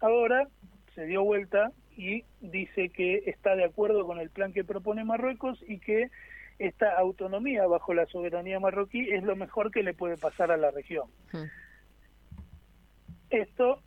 ahora 0.00 0.48
se 0.94 1.04
dio 1.04 1.22
vuelta 1.24 1.70
y 1.96 2.24
dice 2.40 2.90
que 2.90 3.22
está 3.26 3.56
de 3.56 3.64
acuerdo 3.64 4.06
con 4.06 4.20
el 4.20 4.30
plan 4.30 4.52
que 4.52 4.64
propone 4.64 5.04
Marruecos 5.04 5.58
y 5.66 5.78
que 5.78 6.10
esta 6.58 6.96
autonomía 6.98 7.66
bajo 7.66 7.94
la 7.94 8.06
soberanía 8.06 8.60
marroquí 8.60 9.10
es 9.10 9.22
lo 9.22 9.36
mejor 9.36 9.70
que 9.70 9.82
le 9.82 9.94
puede 9.94 10.16
pasar 10.16 10.50
a 10.50 10.56
la 10.56 10.70
región. 10.70 11.08
Esto, 13.30 13.82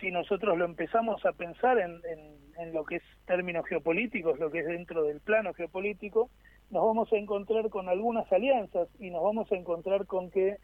si 0.00 0.10
nosotros 0.10 0.56
lo 0.56 0.64
empezamos 0.64 1.24
a 1.26 1.32
pensar 1.32 1.78
en, 1.78 2.00
en, 2.58 2.72
lo 2.72 2.84
que 2.84 2.96
es 2.96 3.02
términos 3.26 3.66
geopolíticos, 3.66 4.38
lo 4.38 4.50
que 4.50 4.60
es 4.60 4.66
dentro 4.66 5.02
del 5.02 5.20
plano 5.20 5.52
geopolítico, 5.52 6.30
nos 6.70 6.84
vamos 6.84 7.12
a 7.12 7.16
encontrar 7.16 7.68
con 7.68 7.88
algunas 7.88 8.30
alianzas 8.32 8.88
y 8.98 9.10
nos 9.10 9.22
vamos 9.22 9.50
a 9.52 9.56
encontrar 9.56 10.06
con 10.06 10.30
que 10.30 10.56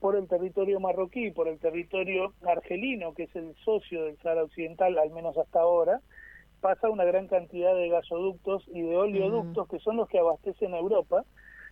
por 0.00 0.14
el 0.14 0.28
territorio 0.28 0.78
marroquí, 0.78 1.30
por 1.30 1.48
el 1.48 1.58
territorio 1.58 2.34
argelino, 2.46 3.14
que 3.14 3.24
es 3.24 3.34
el 3.34 3.54
socio 3.64 4.04
del 4.04 4.18
Sahara 4.18 4.44
Occidental, 4.44 4.96
al 4.98 5.10
menos 5.10 5.36
hasta 5.36 5.60
ahora, 5.60 6.00
pasa 6.60 6.88
una 6.88 7.04
gran 7.04 7.28
cantidad 7.28 7.74
de 7.74 7.88
gasoductos 7.88 8.64
y 8.68 8.82
de 8.82 8.96
oleoductos 8.96 9.68
que 9.68 9.78
son 9.78 9.96
los 9.96 10.08
que 10.08 10.18
abastecen 10.18 10.74
a 10.74 10.78
Europa 10.78 11.24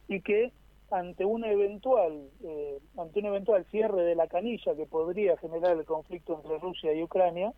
y 0.08 0.20
que 0.20 0.52
ante 0.90 1.24
un 1.24 1.44
eventual 1.44 2.28
eh, 2.44 2.78
ante 2.96 3.18
un 3.18 3.26
eventual 3.26 3.64
cierre 3.70 4.02
de 4.02 4.14
la 4.14 4.28
canilla 4.28 4.76
que 4.76 4.86
podría 4.86 5.36
generar 5.38 5.76
el 5.76 5.84
conflicto 5.84 6.36
entre 6.36 6.58
Rusia 6.58 6.92
y 6.92 7.02
Ucrania 7.02 7.52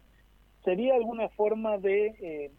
sería 0.65 0.95
alguna 0.95 1.29
forma 1.31 1.77
de 1.79 2.07
eh, 2.21 2.51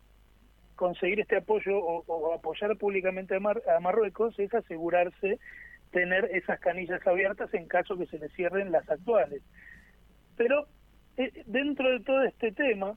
conseguir 0.76 1.20
este 1.20 1.38
apoyo 1.38 1.78
o, 1.80 2.34
apoyar 2.34 2.78
públicamente 2.78 3.36
a, 3.36 3.80
Marruecos 3.80 4.38
es 4.38 4.54
asegurarse 4.54 5.40
tener 5.92 6.26
esas 6.26 6.60
canillas 6.60 7.06
abiertas 7.08 7.52
en 7.54 7.68
caso 7.68 7.98
que 7.98 8.06
se 8.06 8.20
le 8.20 8.30
cierren 8.30 8.72
las 8.72 8.88
actuales 8.90 9.42
pero 10.38 10.68
eh, 11.18 11.44
dentro 11.48 11.90
de 11.90 12.00
todo 12.02 12.24
este 12.24 12.52
tema 12.52 12.96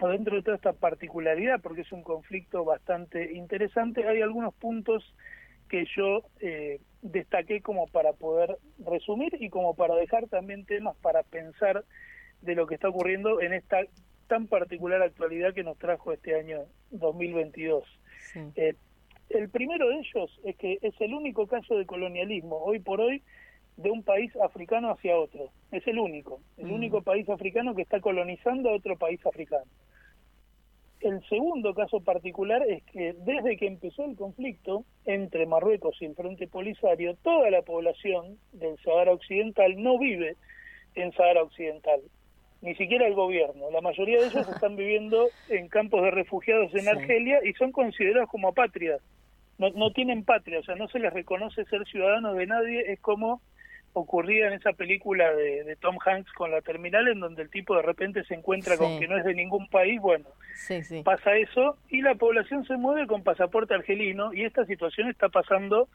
dentro 0.00 0.36
de 0.36 0.42
toda 0.42 0.56
esta 0.56 0.72
particularidad, 0.72 1.60
porque 1.60 1.82
es 1.82 1.92
un 1.92 2.02
conflicto 2.02 2.64
bastante 2.64 3.32
interesante, 3.32 4.06
hay 4.06 4.20
algunos 4.20 4.54
puntos 4.54 5.14
que 5.68 5.86
yo 5.96 6.22
eh, 6.40 6.80
destaqué 7.02 7.60
como 7.60 7.86
para 7.88 8.12
poder 8.12 8.58
resumir 8.78 9.36
y 9.40 9.48
como 9.48 9.74
para 9.74 9.94
dejar 9.96 10.28
también 10.28 10.64
temas 10.64 10.96
para 10.98 11.22
pensar 11.22 11.84
de 12.42 12.54
lo 12.54 12.66
que 12.66 12.74
está 12.74 12.88
ocurriendo 12.88 13.40
en 13.40 13.52
esta 13.52 13.80
tan 14.28 14.48
particular 14.48 15.02
actualidad 15.02 15.54
que 15.54 15.64
nos 15.64 15.78
trajo 15.78 16.12
este 16.12 16.38
año 16.38 16.64
2022. 16.90 17.84
Eh, 18.56 18.74
el 19.30 19.48
primero 19.48 19.88
de 19.88 19.96
ellos 19.96 20.40
es 20.44 20.56
que 20.56 20.78
es 20.82 20.94
el 21.00 21.14
único 21.14 21.46
caso 21.46 21.76
de 21.76 21.86
colonialismo 21.86 22.56
hoy 22.56 22.80
por 22.80 23.00
hoy 23.00 23.22
de 23.76 23.90
un 23.90 24.02
país 24.02 24.34
africano 24.36 24.90
hacia 24.90 25.16
otro. 25.16 25.50
Es 25.70 25.86
el 25.86 25.98
único, 25.98 26.40
el 26.56 26.66
mm. 26.66 26.72
único 26.72 27.02
país 27.02 27.28
africano 27.28 27.74
que 27.74 27.82
está 27.82 28.00
colonizando 28.00 28.70
a 28.70 28.74
otro 28.74 28.96
país 28.96 29.24
africano. 29.26 29.64
El 31.00 31.22
segundo 31.28 31.74
caso 31.74 32.00
particular 32.00 32.62
es 32.66 32.82
que 32.84 33.12
desde 33.12 33.56
que 33.56 33.66
empezó 33.66 34.04
el 34.04 34.16
conflicto 34.16 34.84
entre 35.04 35.46
Marruecos 35.46 35.96
y 36.00 36.06
el 36.06 36.14
Frente 36.14 36.46
Polisario, 36.48 37.16
toda 37.22 37.50
la 37.50 37.62
población 37.62 38.38
del 38.52 38.78
Sahara 38.78 39.12
Occidental 39.12 39.80
no 39.82 39.98
vive 39.98 40.36
en 40.94 41.12
Sahara 41.12 41.42
Occidental, 41.42 42.00
ni 42.62 42.74
siquiera 42.76 43.06
el 43.06 43.14
gobierno. 43.14 43.70
La 43.70 43.82
mayoría 43.82 44.20
de 44.20 44.28
ellos 44.28 44.48
están 44.54 44.76
viviendo 44.76 45.28
en 45.50 45.68
campos 45.68 46.02
de 46.02 46.10
refugiados 46.10 46.74
en 46.74 46.88
Argelia 46.88 47.40
y 47.44 47.52
son 47.52 47.72
considerados 47.72 48.30
como 48.30 48.48
apátridas. 48.48 49.02
No, 49.58 49.70
no 49.70 49.90
tienen 49.92 50.24
patria, 50.24 50.60
o 50.60 50.62
sea, 50.62 50.76
no 50.76 50.88
se 50.88 50.98
les 50.98 51.12
reconoce 51.12 51.64
ser 51.66 51.84
ciudadanos 51.86 52.36
de 52.36 52.46
nadie, 52.46 52.92
es 52.92 53.00
como 53.00 53.40
ocurría 53.92 54.48
en 54.48 54.54
esa 54.54 54.72
película 54.72 55.32
de, 55.32 55.76
Tom 55.80 55.96
Hanks 56.04 56.32
con 56.32 56.50
la 56.50 56.60
terminal 56.60 57.08
en 57.08 57.20
donde 57.20 57.42
el 57.42 57.50
tipo 57.50 57.74
de 57.76 57.82
repente 57.82 58.24
se 58.24 58.34
encuentra 58.34 58.76
con 58.76 58.98
que 58.98 59.08
no 59.08 59.16
es 59.16 59.24
de 59.24 59.34
ningún 59.34 59.68
país, 59.68 60.00
bueno, 60.00 60.26
pasa 61.04 61.36
eso 61.36 61.78
y 61.88 62.02
la 62.02 62.14
población 62.14 62.66
se 62.66 62.76
mueve 62.76 63.06
con 63.06 63.22
pasaporte 63.22 63.74
argelino 63.74 64.32
y 64.34 64.44
esta 64.44 64.64
situación 64.66 65.08
está 65.08 65.28
pasando 65.28 65.88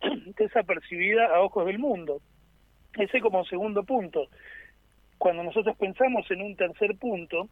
desapercibida 0.38 1.34
a 1.34 1.40
ojos 1.40 1.66
del 1.66 1.78
mundo. 1.78 2.20
Ese 2.96 3.20
como 3.20 3.44
segundo 3.44 3.84
punto. 3.84 4.28
Cuando 5.18 5.42
nosotros 5.42 5.76
pensamos 5.76 6.30
en 6.30 6.42
un 6.42 6.56
tercer 6.56 6.96
punto, 6.96 7.48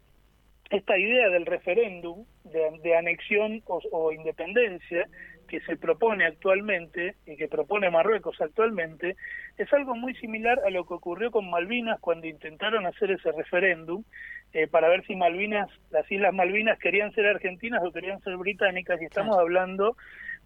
esta 0.71 0.97
idea 0.97 1.29
del 1.29 1.47
referéndum, 1.47 2.25
de, 2.45 2.97
anexión 2.97 3.63
o, 3.67 4.13
independencia, 4.13 5.09
que 5.51 5.61
se 5.63 5.77
propone 5.77 6.25
actualmente 6.25 7.17
y 7.27 7.37
que 7.37 7.49
propone 7.49 7.91
Marruecos 7.91 8.41
actualmente, 8.41 9.17
es 9.59 9.73
algo 9.73 9.97
muy 9.97 10.15
similar 10.15 10.61
a 10.65 10.71
lo 10.71 10.87
que 10.87 10.95
ocurrió 10.95 11.33
con 11.33 11.51
Malvinas 11.51 11.99
cuando 11.99 12.29
intentaron 12.29 12.87
hacer 12.87 13.11
ese 13.11 13.33
referéndum 13.33 14.05
eh, 14.53 14.69
para 14.69 14.89
ver 14.89 15.05
si 15.07 15.17
Malvinas, 15.17 15.69
las 15.91 16.11
Islas 16.11 16.33
Malvinas 16.33 16.79
querían 16.79 17.13
ser 17.15 17.27
argentinas 17.27 17.83
o 17.85 17.91
querían 17.91 18.21
ser 18.21 18.37
británicas 18.37 19.03
y 19.03 19.07
estamos 19.07 19.37
hablando 19.37 19.97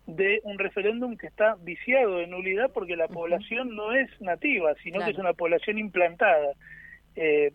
de 0.06 0.40
un 0.44 0.58
referéndum 0.58 1.18
que 1.18 1.26
está 1.26 1.56
viciado 1.60 2.16
de 2.16 2.26
nulidad 2.26 2.70
porque 2.72 2.96
la 2.96 3.08
población 3.08 3.76
no 3.76 3.92
es 3.92 4.08
nativa, 4.22 4.74
sino 4.82 5.04
que 5.04 5.10
es 5.10 5.18
una 5.18 5.34
población 5.34 5.76
implantada. 5.76 6.52
Eh, 7.14 7.52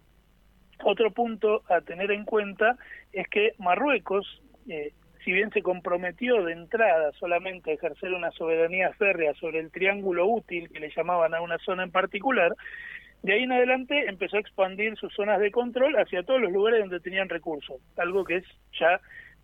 otro 0.84 1.12
punto 1.12 1.64
a 1.68 1.82
tener 1.82 2.12
en 2.12 2.26
cuenta 2.26 2.78
es 3.12 3.28
que 3.28 3.54
Marruecos, 3.58 4.42
eh, 4.68 4.94
si 5.30 5.34
bien 5.34 5.52
se 5.52 5.62
comprometió 5.62 6.44
de 6.44 6.54
entrada 6.54 7.12
solamente 7.20 7.70
a 7.70 7.74
ejercer 7.76 8.12
una 8.14 8.32
soberanía 8.32 8.92
férrea 8.94 9.36
sobre 9.36 9.60
el 9.60 9.70
triángulo 9.70 10.26
útil 10.26 10.68
que 10.72 10.80
le 10.80 10.90
llamaban 10.90 11.36
a 11.36 11.42
una 11.42 11.60
zona 11.60 11.84
en 11.84 11.92
particular, 11.92 12.56
de 13.22 13.34
ahí 13.34 13.44
en 13.44 13.52
adelante 13.52 14.10
empezó 14.10 14.38
a 14.38 14.40
expandir 14.40 14.98
sus 14.98 15.14
zonas 15.14 15.40
de 15.40 15.52
control 15.52 15.94
hacia 16.00 16.24
todos 16.24 16.42
los 16.42 16.52
lugares 16.52 16.80
donde 16.80 17.00
tenían 17.00 17.30
recursos, 17.30 17.80
algo 17.96 18.26
que 18.26 18.38
es 18.38 18.46
ya 18.80 19.00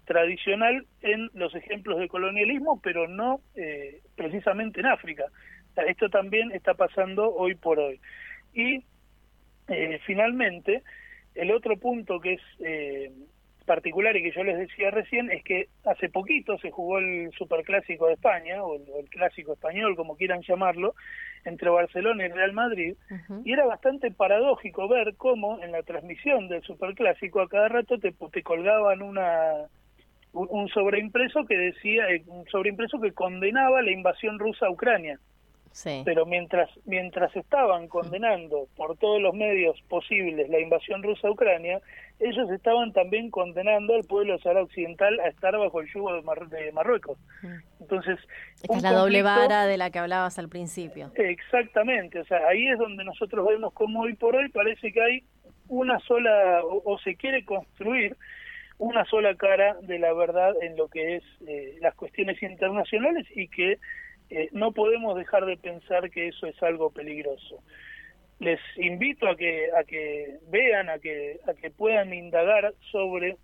tradicional 0.06 0.88
en 1.04 1.30
los 1.36 1.54
ejemplos 1.54 2.00
de 2.00 2.08
colonialismo, 2.08 2.82
pero 2.82 3.08
no 3.08 3.42
eh, 3.56 4.02
precisamente 4.16 4.80
en 4.80 4.88
África. 4.88 5.26
Esto 5.88 6.10
también 6.10 6.52
está 6.52 6.74
pasando 6.74 7.32
hoy 7.32 7.54
por 7.54 7.78
hoy. 7.78 8.02
Y 8.56 8.84
eh, 9.68 10.00
finalmente, 10.08 10.82
el 11.36 11.52
otro 11.52 11.78
punto 11.78 12.20
que 12.20 12.34
es 12.34 12.42
eh, 12.58 13.12
particular 13.66 14.16
y 14.16 14.24
que 14.24 14.32
yo 14.32 14.44
les 14.44 14.58
decía 14.58 14.92
recién 14.92 15.32
es 15.32 15.44
que 15.44 15.68
hace 15.86 16.10
poquito 16.10 16.58
se 16.60 16.72
jugó 16.72 17.00
el 17.00 17.32
Superclásico 17.38 18.08
de 18.08 18.14
España, 18.14 18.64
o 18.64 18.76
el, 18.76 19.10
Clásico 19.10 19.54
Español, 19.54 19.96
como 19.96 20.16
quieran 20.16 20.42
llamarlo, 20.42 20.96
entre 21.44 21.70
Barcelona 21.70 22.26
y 22.26 22.30
Real 22.30 22.54
Madrid, 22.54 22.96
y 23.44 23.52
era 23.52 23.66
bastante 23.66 24.12
paradójico 24.12 24.88
ver 24.88 25.16
cómo 25.16 25.62
en 25.62 25.72
la 25.72 25.84
transmisión 25.84 26.48
del 26.48 26.64
Superclásico 26.64 27.42
a 27.42 27.50
cada 27.50 27.68
rato 27.68 27.98
te, 28.00 28.14
te 28.32 28.44
colgaban 28.44 29.02
una 29.02 29.68
un 30.36 30.68
sobreimpreso 30.68 31.46
que 31.46 31.58
decía 31.58 32.10
eh, 32.10 32.22
un 32.28 32.46
sobreimpreso 32.48 33.00
que 33.00 33.14
condenaba 33.14 33.82
la 33.82 33.92
invasión 33.92 34.38
rusa 34.38 34.68
a 34.68 34.70
Ucrania. 34.70 35.18
Pero 35.84 36.26
mientras, 36.26 36.70
mientras 36.86 37.36
estaban 37.36 37.88
condenando 37.90 38.68
por 38.78 38.98
todos 38.98 39.22
los 39.22 39.34
medios 39.34 39.80
posibles 39.90 40.50
la 40.50 40.60
invasión 40.60 41.04
rusa 41.04 41.28
a 41.28 41.32
Ucrania, 41.32 41.82
ellos 42.20 42.50
estaban 42.50 42.94
también 42.94 43.30
condenando 43.30 43.96
al 43.96 44.04
pueblo 44.04 44.40
Sahara 44.40 44.64
Occidental 44.64 45.20
a 45.20 45.28
estar 45.28 45.58
bajo 45.58 45.82
el 45.82 45.92
yugo 45.92 46.14
de, 46.14 46.72
Marruecos. 46.72 47.18
Mm. 47.42 47.82
Entonces, 47.82 48.20
es 48.64 48.82
la 48.82 48.94
doble 48.94 49.22
vara 49.22 49.66
de 49.66 49.78
la 49.78 49.90
que 49.90 50.00
hablabas 50.00 50.40
al 50.40 50.48
principio. 50.48 51.12
Exactamente, 51.16 52.20
o 52.20 52.26
sea, 52.26 52.48
ahí 52.48 52.68
es 52.68 52.80
donde 52.80 53.04
nosotros 53.04 53.46
vemos 53.46 53.74
cómo 53.74 54.02
hoy 54.02 54.14
por 54.14 54.36
hoy 54.36 54.48
parece 54.50 54.94
que 54.94 55.02
hay 55.02 55.24
una 55.68 56.00
sola, 56.00 56.62
o, 56.64 56.98
se 57.00 57.16
quiere 57.16 57.44
construir 57.44 58.16
una 58.78 59.04
sola 59.06 59.36
cara 59.36 59.76
de 59.82 60.00
la 60.00 60.14
verdad 60.14 60.54
en 60.62 60.78
lo 60.78 60.88
que 60.88 61.18
es 61.18 61.24
eh, 61.48 61.78
las 61.82 61.96
cuestiones 61.96 62.42
internacionales 62.42 63.26
y 63.36 63.48
que 63.50 63.78
eh, 64.30 64.50
no 64.52 64.72
podemos 64.72 65.18
dejar 65.18 65.46
de 65.46 65.58
pensar 65.58 66.10
que 66.10 66.28
eso 66.28 66.48
es 66.48 66.62
algo 66.64 66.90
peligroso. 66.92 67.64
Les 68.40 68.60
invito 68.78 69.28
a 69.28 69.36
que 69.36 69.70
a 69.78 69.84
que 69.84 70.40
vean, 70.50 70.90
a 70.90 71.00
que 71.00 71.40
a 71.48 71.54
que 71.54 71.72
puedan 71.72 72.14
indagar 72.14 72.74
sobre 72.92 73.38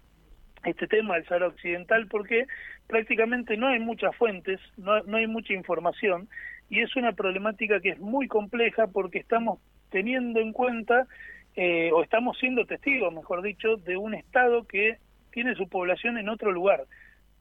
este 0.65 0.87
tema 0.87 1.15
del 1.15 1.25
Sahara 1.25 1.47
Occidental 1.47 2.07
porque 2.07 2.45
prácticamente 2.87 3.57
no 3.57 3.67
hay 3.67 3.79
muchas 3.79 4.15
fuentes, 4.15 4.59
no, 4.77 5.01
no 5.03 5.17
hay 5.17 5.27
mucha 5.27 5.53
información 5.53 6.27
y 6.69 6.81
es 6.81 6.95
una 6.95 7.13
problemática 7.13 7.79
que 7.79 7.89
es 7.89 7.99
muy 7.99 8.27
compleja 8.27 8.87
porque 8.87 9.19
estamos 9.19 9.59
teniendo 9.89 10.39
en 10.39 10.53
cuenta 10.53 11.07
eh, 11.55 11.91
o 11.93 12.01
estamos 12.01 12.37
siendo 12.37 12.65
testigos, 12.65 13.13
mejor 13.13 13.41
dicho, 13.41 13.77
de 13.77 13.97
un 13.97 14.13
Estado 14.13 14.65
que 14.65 14.97
tiene 15.31 15.55
su 15.55 15.67
población 15.67 16.17
en 16.17 16.29
otro 16.29 16.51
lugar 16.51 16.85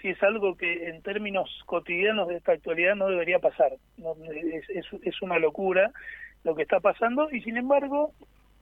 si 0.00 0.09
es 0.09 0.23
algo 0.23 0.57
que 0.57 0.88
en 0.88 1.02
términos 1.02 1.49
cotidianos 1.66 2.28
de 2.28 2.37
esta 2.37 2.52
actualidad 2.52 2.95
no 2.95 3.09
debería 3.09 3.38
pasar. 3.38 3.73
es, 4.69 4.87
es, 5.02 5.23
una 5.23 5.38
locura 5.38 5.92
lo 6.45 6.54
que 6.54 6.62
está 6.62 6.80
pasando 6.80 7.30
y 7.30 7.42
sin 7.42 7.57
embargo 7.57 8.12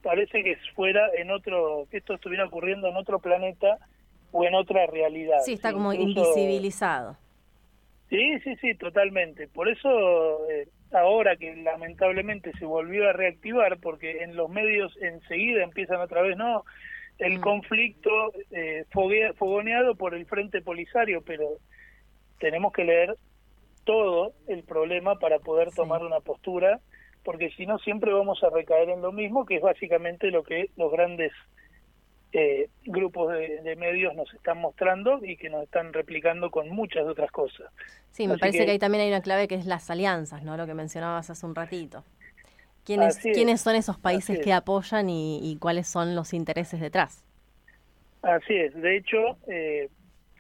parece 0.03 0.43
que 0.43 0.57
fuera 0.75 1.09
en 1.17 1.31
otro, 1.31 1.87
que 1.91 1.99
esto 1.99 2.15
estuviera 2.15 2.47
ocurriendo 2.47 2.89
en 2.89 2.97
otro 2.97 3.19
planeta 3.19 3.79
o 4.33 4.45
en 4.45 4.55
otra 4.55 4.87
realidad. 4.87 5.39
Sí, 5.45 5.55
está 5.55 5.73
como 5.73 5.93
invisibilizado. 5.93 7.17
Sí, 8.09 8.39
sí, 8.41 8.57
sí, 8.57 8.75
totalmente. 8.75 9.49
Por 9.49 9.69
eso 9.69 10.49
eh, 10.51 10.69
ahora 10.93 11.37
que 11.37 11.55
lamentablemente 11.57 12.53
se 12.59 12.65
volvió 12.65 13.09
a 13.09 13.13
reactivar, 13.13 13.79
porque 13.79 14.23
en 14.23 14.35
los 14.35 14.49
medios 14.49 14.97
enseguida 15.03 15.63
empiezan 15.63 16.01
otra 16.01 16.23
vez, 16.23 16.37
no, 16.37 16.65
el 17.19 17.39
mm. 17.39 17.41
conflicto 17.41 18.11
eh, 18.51 18.85
fogoneado 19.37 19.95
por 19.97 20.15
el 20.15 20.27
Frente 20.27 20.63
Polisario, 20.63 21.23
pero 21.23 21.59
tenemos 22.39 22.73
que 22.73 22.85
leer 22.85 23.17
todo 23.85 24.33
el 24.47 24.65
problema 24.65 25.19
para 25.19 25.39
poder 25.39 25.73
tomar 25.73 26.05
una 26.05 26.21
postura, 26.21 26.81
porque 27.25 27.51
si 27.51 27.67
no 27.67 27.79
siempre 27.79 28.13
vamos 28.13 28.43
a 28.45 28.51
recaer 28.51 28.91
en 28.91 29.03
lo 29.03 29.13
mismo, 29.13 29.47
que 29.47 29.57
es 29.57 29.63
básicamente 29.63 30.31
lo 30.31 30.45
que 30.45 30.71
los 30.77 30.93
grandes 30.93 31.33
eh, 32.33 32.69
grupos 32.85 33.33
de, 33.33 33.75
medios 33.77 34.15
nos 34.15 34.33
están 34.35 34.59
mostrando 34.59 35.25
y 35.25 35.37
que 35.37 35.49
nos 35.49 35.63
están 35.63 35.93
replicando 35.95 36.51
con 36.51 36.69
muchas 36.69 37.07
otras 37.07 37.31
cosas. 37.31 37.73
Sí, 38.11 38.29
me 38.29 38.37
parece 38.37 38.67
que, 38.67 38.73
ahí 38.73 38.79
también 38.79 39.05
hay 39.05 39.09
una 39.09 39.23
clave 39.23 39.49
que 39.49 39.55
es 39.55 39.65
las 39.65 39.89
alianzas, 39.89 40.43
¿no? 40.43 40.57
Lo 40.59 40.67
que 40.67 40.75
mencionabas 40.75 41.31
hace 41.31 41.47
un 41.47 41.55
ratito. 41.55 42.05
¿Quiénes, 42.89 43.19
¿quiénes 43.19 43.61
son 43.61 43.77
esos 43.77 43.99
países 43.99 44.39
que 44.39 44.51
apoyan 44.51 45.11
y, 45.11 45.59
cuáles 45.61 45.87
son 45.89 46.15
los 46.15 46.33
intereses 46.33 46.81
detrás? 46.81 47.23
Así 48.23 48.55
es. 48.55 48.75
De 48.75 48.97
hecho, 48.97 49.37
eh, 49.47 49.91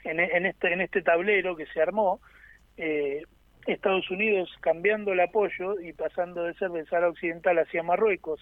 en, 0.05 0.47
este, 0.47 0.73
en 0.73 0.81
este 0.81 1.03
tablero 1.03 1.57
que 1.57 1.67
se 1.67 1.83
armó, 1.83 2.23
eh, 2.79 3.21
Estados 3.67 4.11
Unidos 4.11 4.49
cambiando 4.63 5.13
el 5.13 5.21
apoyo 5.21 5.79
y 5.79 5.93
pasando 5.93 6.45
de 6.45 6.55
ser 6.55 6.71
del 6.71 6.89
Sahara 6.89 7.11
Occidental 7.11 7.59
hacia 7.59 7.83
Marruecos, 7.83 8.41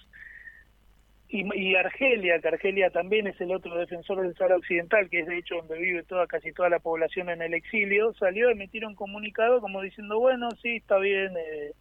y, 1.28 1.74
Argelia, 1.74 2.38
que 2.38 2.46
Argelia 2.46 2.90
también 2.90 3.26
es 3.26 3.40
el 3.40 3.50
otro 3.50 3.76
defensor 3.76 4.22
del 4.22 4.36
Sahara 4.36 4.58
Occidental, 4.58 5.10
que 5.10 5.18
es 5.18 5.26
de 5.26 5.38
hecho 5.38 5.56
donde 5.56 5.78
vive 5.78 6.04
toda 6.04 6.28
casi 6.28 6.52
toda 6.52 6.68
la 6.68 6.78
población 6.78 7.28
en 7.28 7.42
el 7.42 7.54
exilio, 7.54 8.14
salió 8.14 8.46
a 8.46 8.52
emitir 8.52 8.86
un 8.86 8.94
comunicado 8.94 9.60
como 9.60 9.82
diciendo, 9.82 10.20
bueno, 10.20 10.48
sí, 10.62 10.76
está 10.76 10.98
bien, 10.98 11.36
eh, 11.36 11.72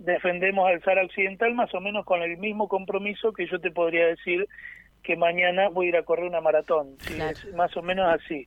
defendemos 0.00 0.68
al 0.68 0.82
Sahara 0.82 1.04
Occidental 1.04 1.54
más 1.54 1.74
o 1.74 1.80
menos 1.80 2.04
con 2.04 2.22
el 2.22 2.38
mismo 2.38 2.68
compromiso 2.68 3.32
que 3.32 3.46
yo 3.46 3.60
te 3.60 3.70
podría 3.70 4.06
decir 4.06 4.48
que 5.02 5.16
mañana 5.16 5.68
voy 5.68 5.86
a 5.86 5.88
ir 5.90 5.96
a 5.96 6.02
correr 6.02 6.26
una 6.26 6.40
maratón, 6.40 6.96
más 7.54 7.76
o 7.76 7.82
menos 7.82 8.06
así. 8.08 8.46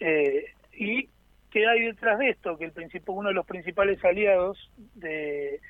Eh, 0.00 0.44
¿Y 0.72 1.08
qué 1.50 1.66
hay 1.66 1.82
detrás 1.82 2.18
de 2.18 2.30
esto? 2.30 2.56
Que 2.58 2.66
el 2.66 2.72
principio, 2.72 3.14
uno 3.14 3.28
de 3.28 3.34
los 3.34 3.46
principales 3.46 4.02
aliados 4.04 4.70
de, 4.94 5.60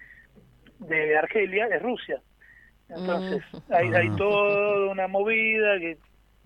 de 0.81 1.17
Argelia 1.17 1.67
es 1.67 1.83
Rusia. 1.83 2.21
Entonces, 2.89 3.43
mm. 3.53 3.73
hay, 3.73 3.89
hay 3.95 4.09
ah. 4.11 4.17
toda 4.17 4.91
una 4.91 5.09
movida 5.09 5.79
que 5.79 5.99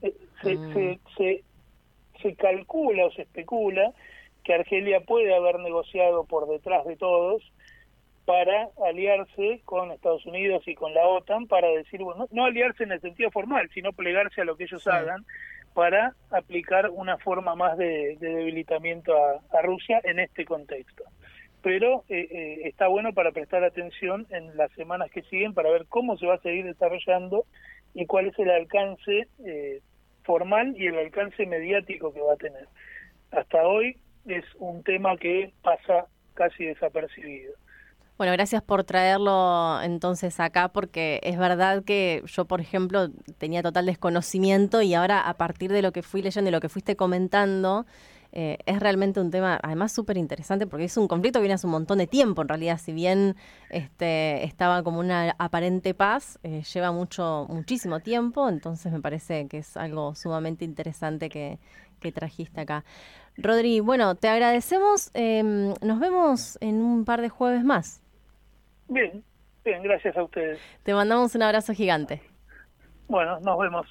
eh, 0.03 0.15
se, 0.43 0.57
mm. 0.57 0.73
se, 0.75 1.01
se, 1.17 1.45
se 2.23 2.35
calcula 2.37 3.07
o 3.07 3.13
se 3.13 3.23
especula 3.23 3.93
que 4.45 4.55
Argelia 4.55 5.01
puede 5.01 5.35
haber 5.35 5.59
negociado 5.59 6.25
por 6.25 6.49
detrás 6.49 6.87
de 6.87 6.97
todos 6.97 7.43
para 8.31 8.69
aliarse 8.87 9.61
con 9.65 9.91
Estados 9.91 10.25
Unidos 10.25 10.63
y 10.69 10.77
con 10.77 10.95
la 10.95 11.05
OTAN 11.05 11.49
para 11.49 11.67
decir, 11.67 12.01
bueno, 12.01 12.29
no 12.31 12.45
aliarse 12.45 12.85
en 12.85 12.93
el 12.93 13.01
sentido 13.01 13.29
formal, 13.33 13.69
sino 13.75 13.93
plegarse 13.93 14.41
a 14.41 14.45
lo 14.45 14.57
que 14.57 14.65
ellos 14.65 14.87
hagan 14.87 15.27
para 15.75 16.15
aplicar 16.31 16.91
una 16.91 17.19
forma 17.19 17.57
más 17.57 17.77
de, 17.77 18.17
debilitamiento 18.21 19.17
a, 19.17 19.63
Rusia 19.63 20.01
en 20.05 20.21
este 20.21 20.45
contexto. 20.45 21.03
Pero 21.61 22.05
eh, 22.09 22.29
eh, 22.31 22.61
está 22.69 22.87
bueno 22.87 23.13
para 23.13 23.33
prestar 23.33 23.65
atención 23.65 24.29
en 24.31 24.57
las 24.57 24.71
semanas 24.75 25.11
que 25.11 25.23
siguen 25.23 25.53
para 25.53 25.73
ver 25.73 25.87
cómo 25.89 26.17
se 26.17 26.27
va 26.27 26.35
a 26.35 26.41
seguir 26.41 26.67
desarrollando 26.67 27.47
y 27.95 28.07
cuál 28.07 28.29
es 28.29 28.39
el 28.39 28.51
alcance 28.51 29.27
eh, 29.45 29.81
formal 30.23 30.77
y 30.79 30.87
el 30.87 30.99
alcance 30.99 31.47
mediático 31.47 32.15
que 32.15 32.21
va 32.21 32.35
a 32.35 32.37
tener. 32.37 32.69
Hasta 33.33 33.67
hoy 33.67 33.97
es 34.29 34.45
un 34.61 34.85
tema 34.85 35.17
que 35.17 35.51
pasa 35.63 36.07
casi 36.35 36.67
desapercibido. 36.67 37.55
Bueno, 38.21 38.35
gracias 38.35 38.63
por 38.63 38.85
traerlo 38.85 39.81
entonces 39.81 40.41
acá, 40.41 40.69
porque 40.69 41.21
es 41.23 41.39
verdad 41.39 41.83
que 41.85 42.23
yo, 42.27 42.45
por 42.45 42.61
ejemplo, 42.61 43.09
tenía 43.39 43.63
total 43.63 43.87
desconocimiento 43.87 44.83
y 44.83 44.93
ahora 44.93 45.23
a 45.27 45.39
partir 45.39 45.73
de 45.73 45.81
lo 45.81 45.91
que 45.91 46.03
fui 46.03 46.21
leyendo 46.21 46.51
y 46.51 46.53
lo 46.53 46.61
que 46.61 46.69
fuiste 46.69 46.97
comentando, 46.97 47.87
eh, 48.33 48.59
es 48.67 48.79
realmente 48.79 49.21
un 49.21 49.31
tema 49.31 49.59
además 49.63 49.93
súper 49.93 50.19
interesante 50.19 50.67
porque 50.67 50.85
es 50.85 50.97
un 50.99 51.09
conflicto 51.09 51.39
que 51.39 51.45
viene 51.45 51.55
hace 51.55 51.67
un 51.67 51.73
montón 51.73 51.97
de 51.97 52.07
tiempo 52.07 52.43
en 52.43 52.49
realidad, 52.49 52.79
si 52.79 52.93
bien 52.93 53.37
este, 53.71 54.45
estaba 54.45 54.83
como 54.83 55.01
una 55.01 55.35
aparente 55.39 55.95
paz, 55.95 56.39
eh, 56.43 56.63
lleva 56.75 56.93
mucho, 56.93 57.47
muchísimo 57.49 58.01
tiempo, 58.01 58.51
entonces 58.51 58.93
me 58.93 59.01
parece 59.01 59.49
que 59.49 59.57
es 59.57 59.79
algo 59.79 60.15
sumamente 60.15 60.67
interesante 60.67 61.31
que, 61.31 61.59
que 62.01 62.13
trajiste 62.13 62.61
acá. 62.61 62.85
Rodri, 63.39 63.81
bueno, 63.81 64.15
te 64.15 64.29
agradecemos, 64.29 65.11
em, 65.15 65.73
nos 65.81 65.99
vemos 65.99 66.59
en 66.61 66.83
un 66.83 67.07
par 67.07 67.23
de 67.23 67.31
jueves 67.31 67.65
más. 67.65 68.03
Bien, 68.91 69.25
bien, 69.65 69.83
gracias 69.85 70.17
a 70.17 70.25
ustedes. 70.25 70.59
Te 70.83 70.93
mandamos 70.93 71.35
un 71.37 71.43
abrazo 71.43 71.73
gigante. 71.73 72.21
Bueno, 73.07 73.39
nos 73.41 73.59
vemos. 73.59 73.87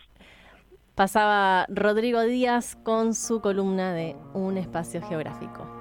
Pasaba 0.93 1.65
Rodrigo 1.69 2.21
Díaz 2.21 2.75
con 2.83 3.13
su 3.13 3.39
columna 3.39 3.93
de 3.93 4.17
Un 4.33 4.57
espacio 4.57 5.01
geográfico. 5.01 5.78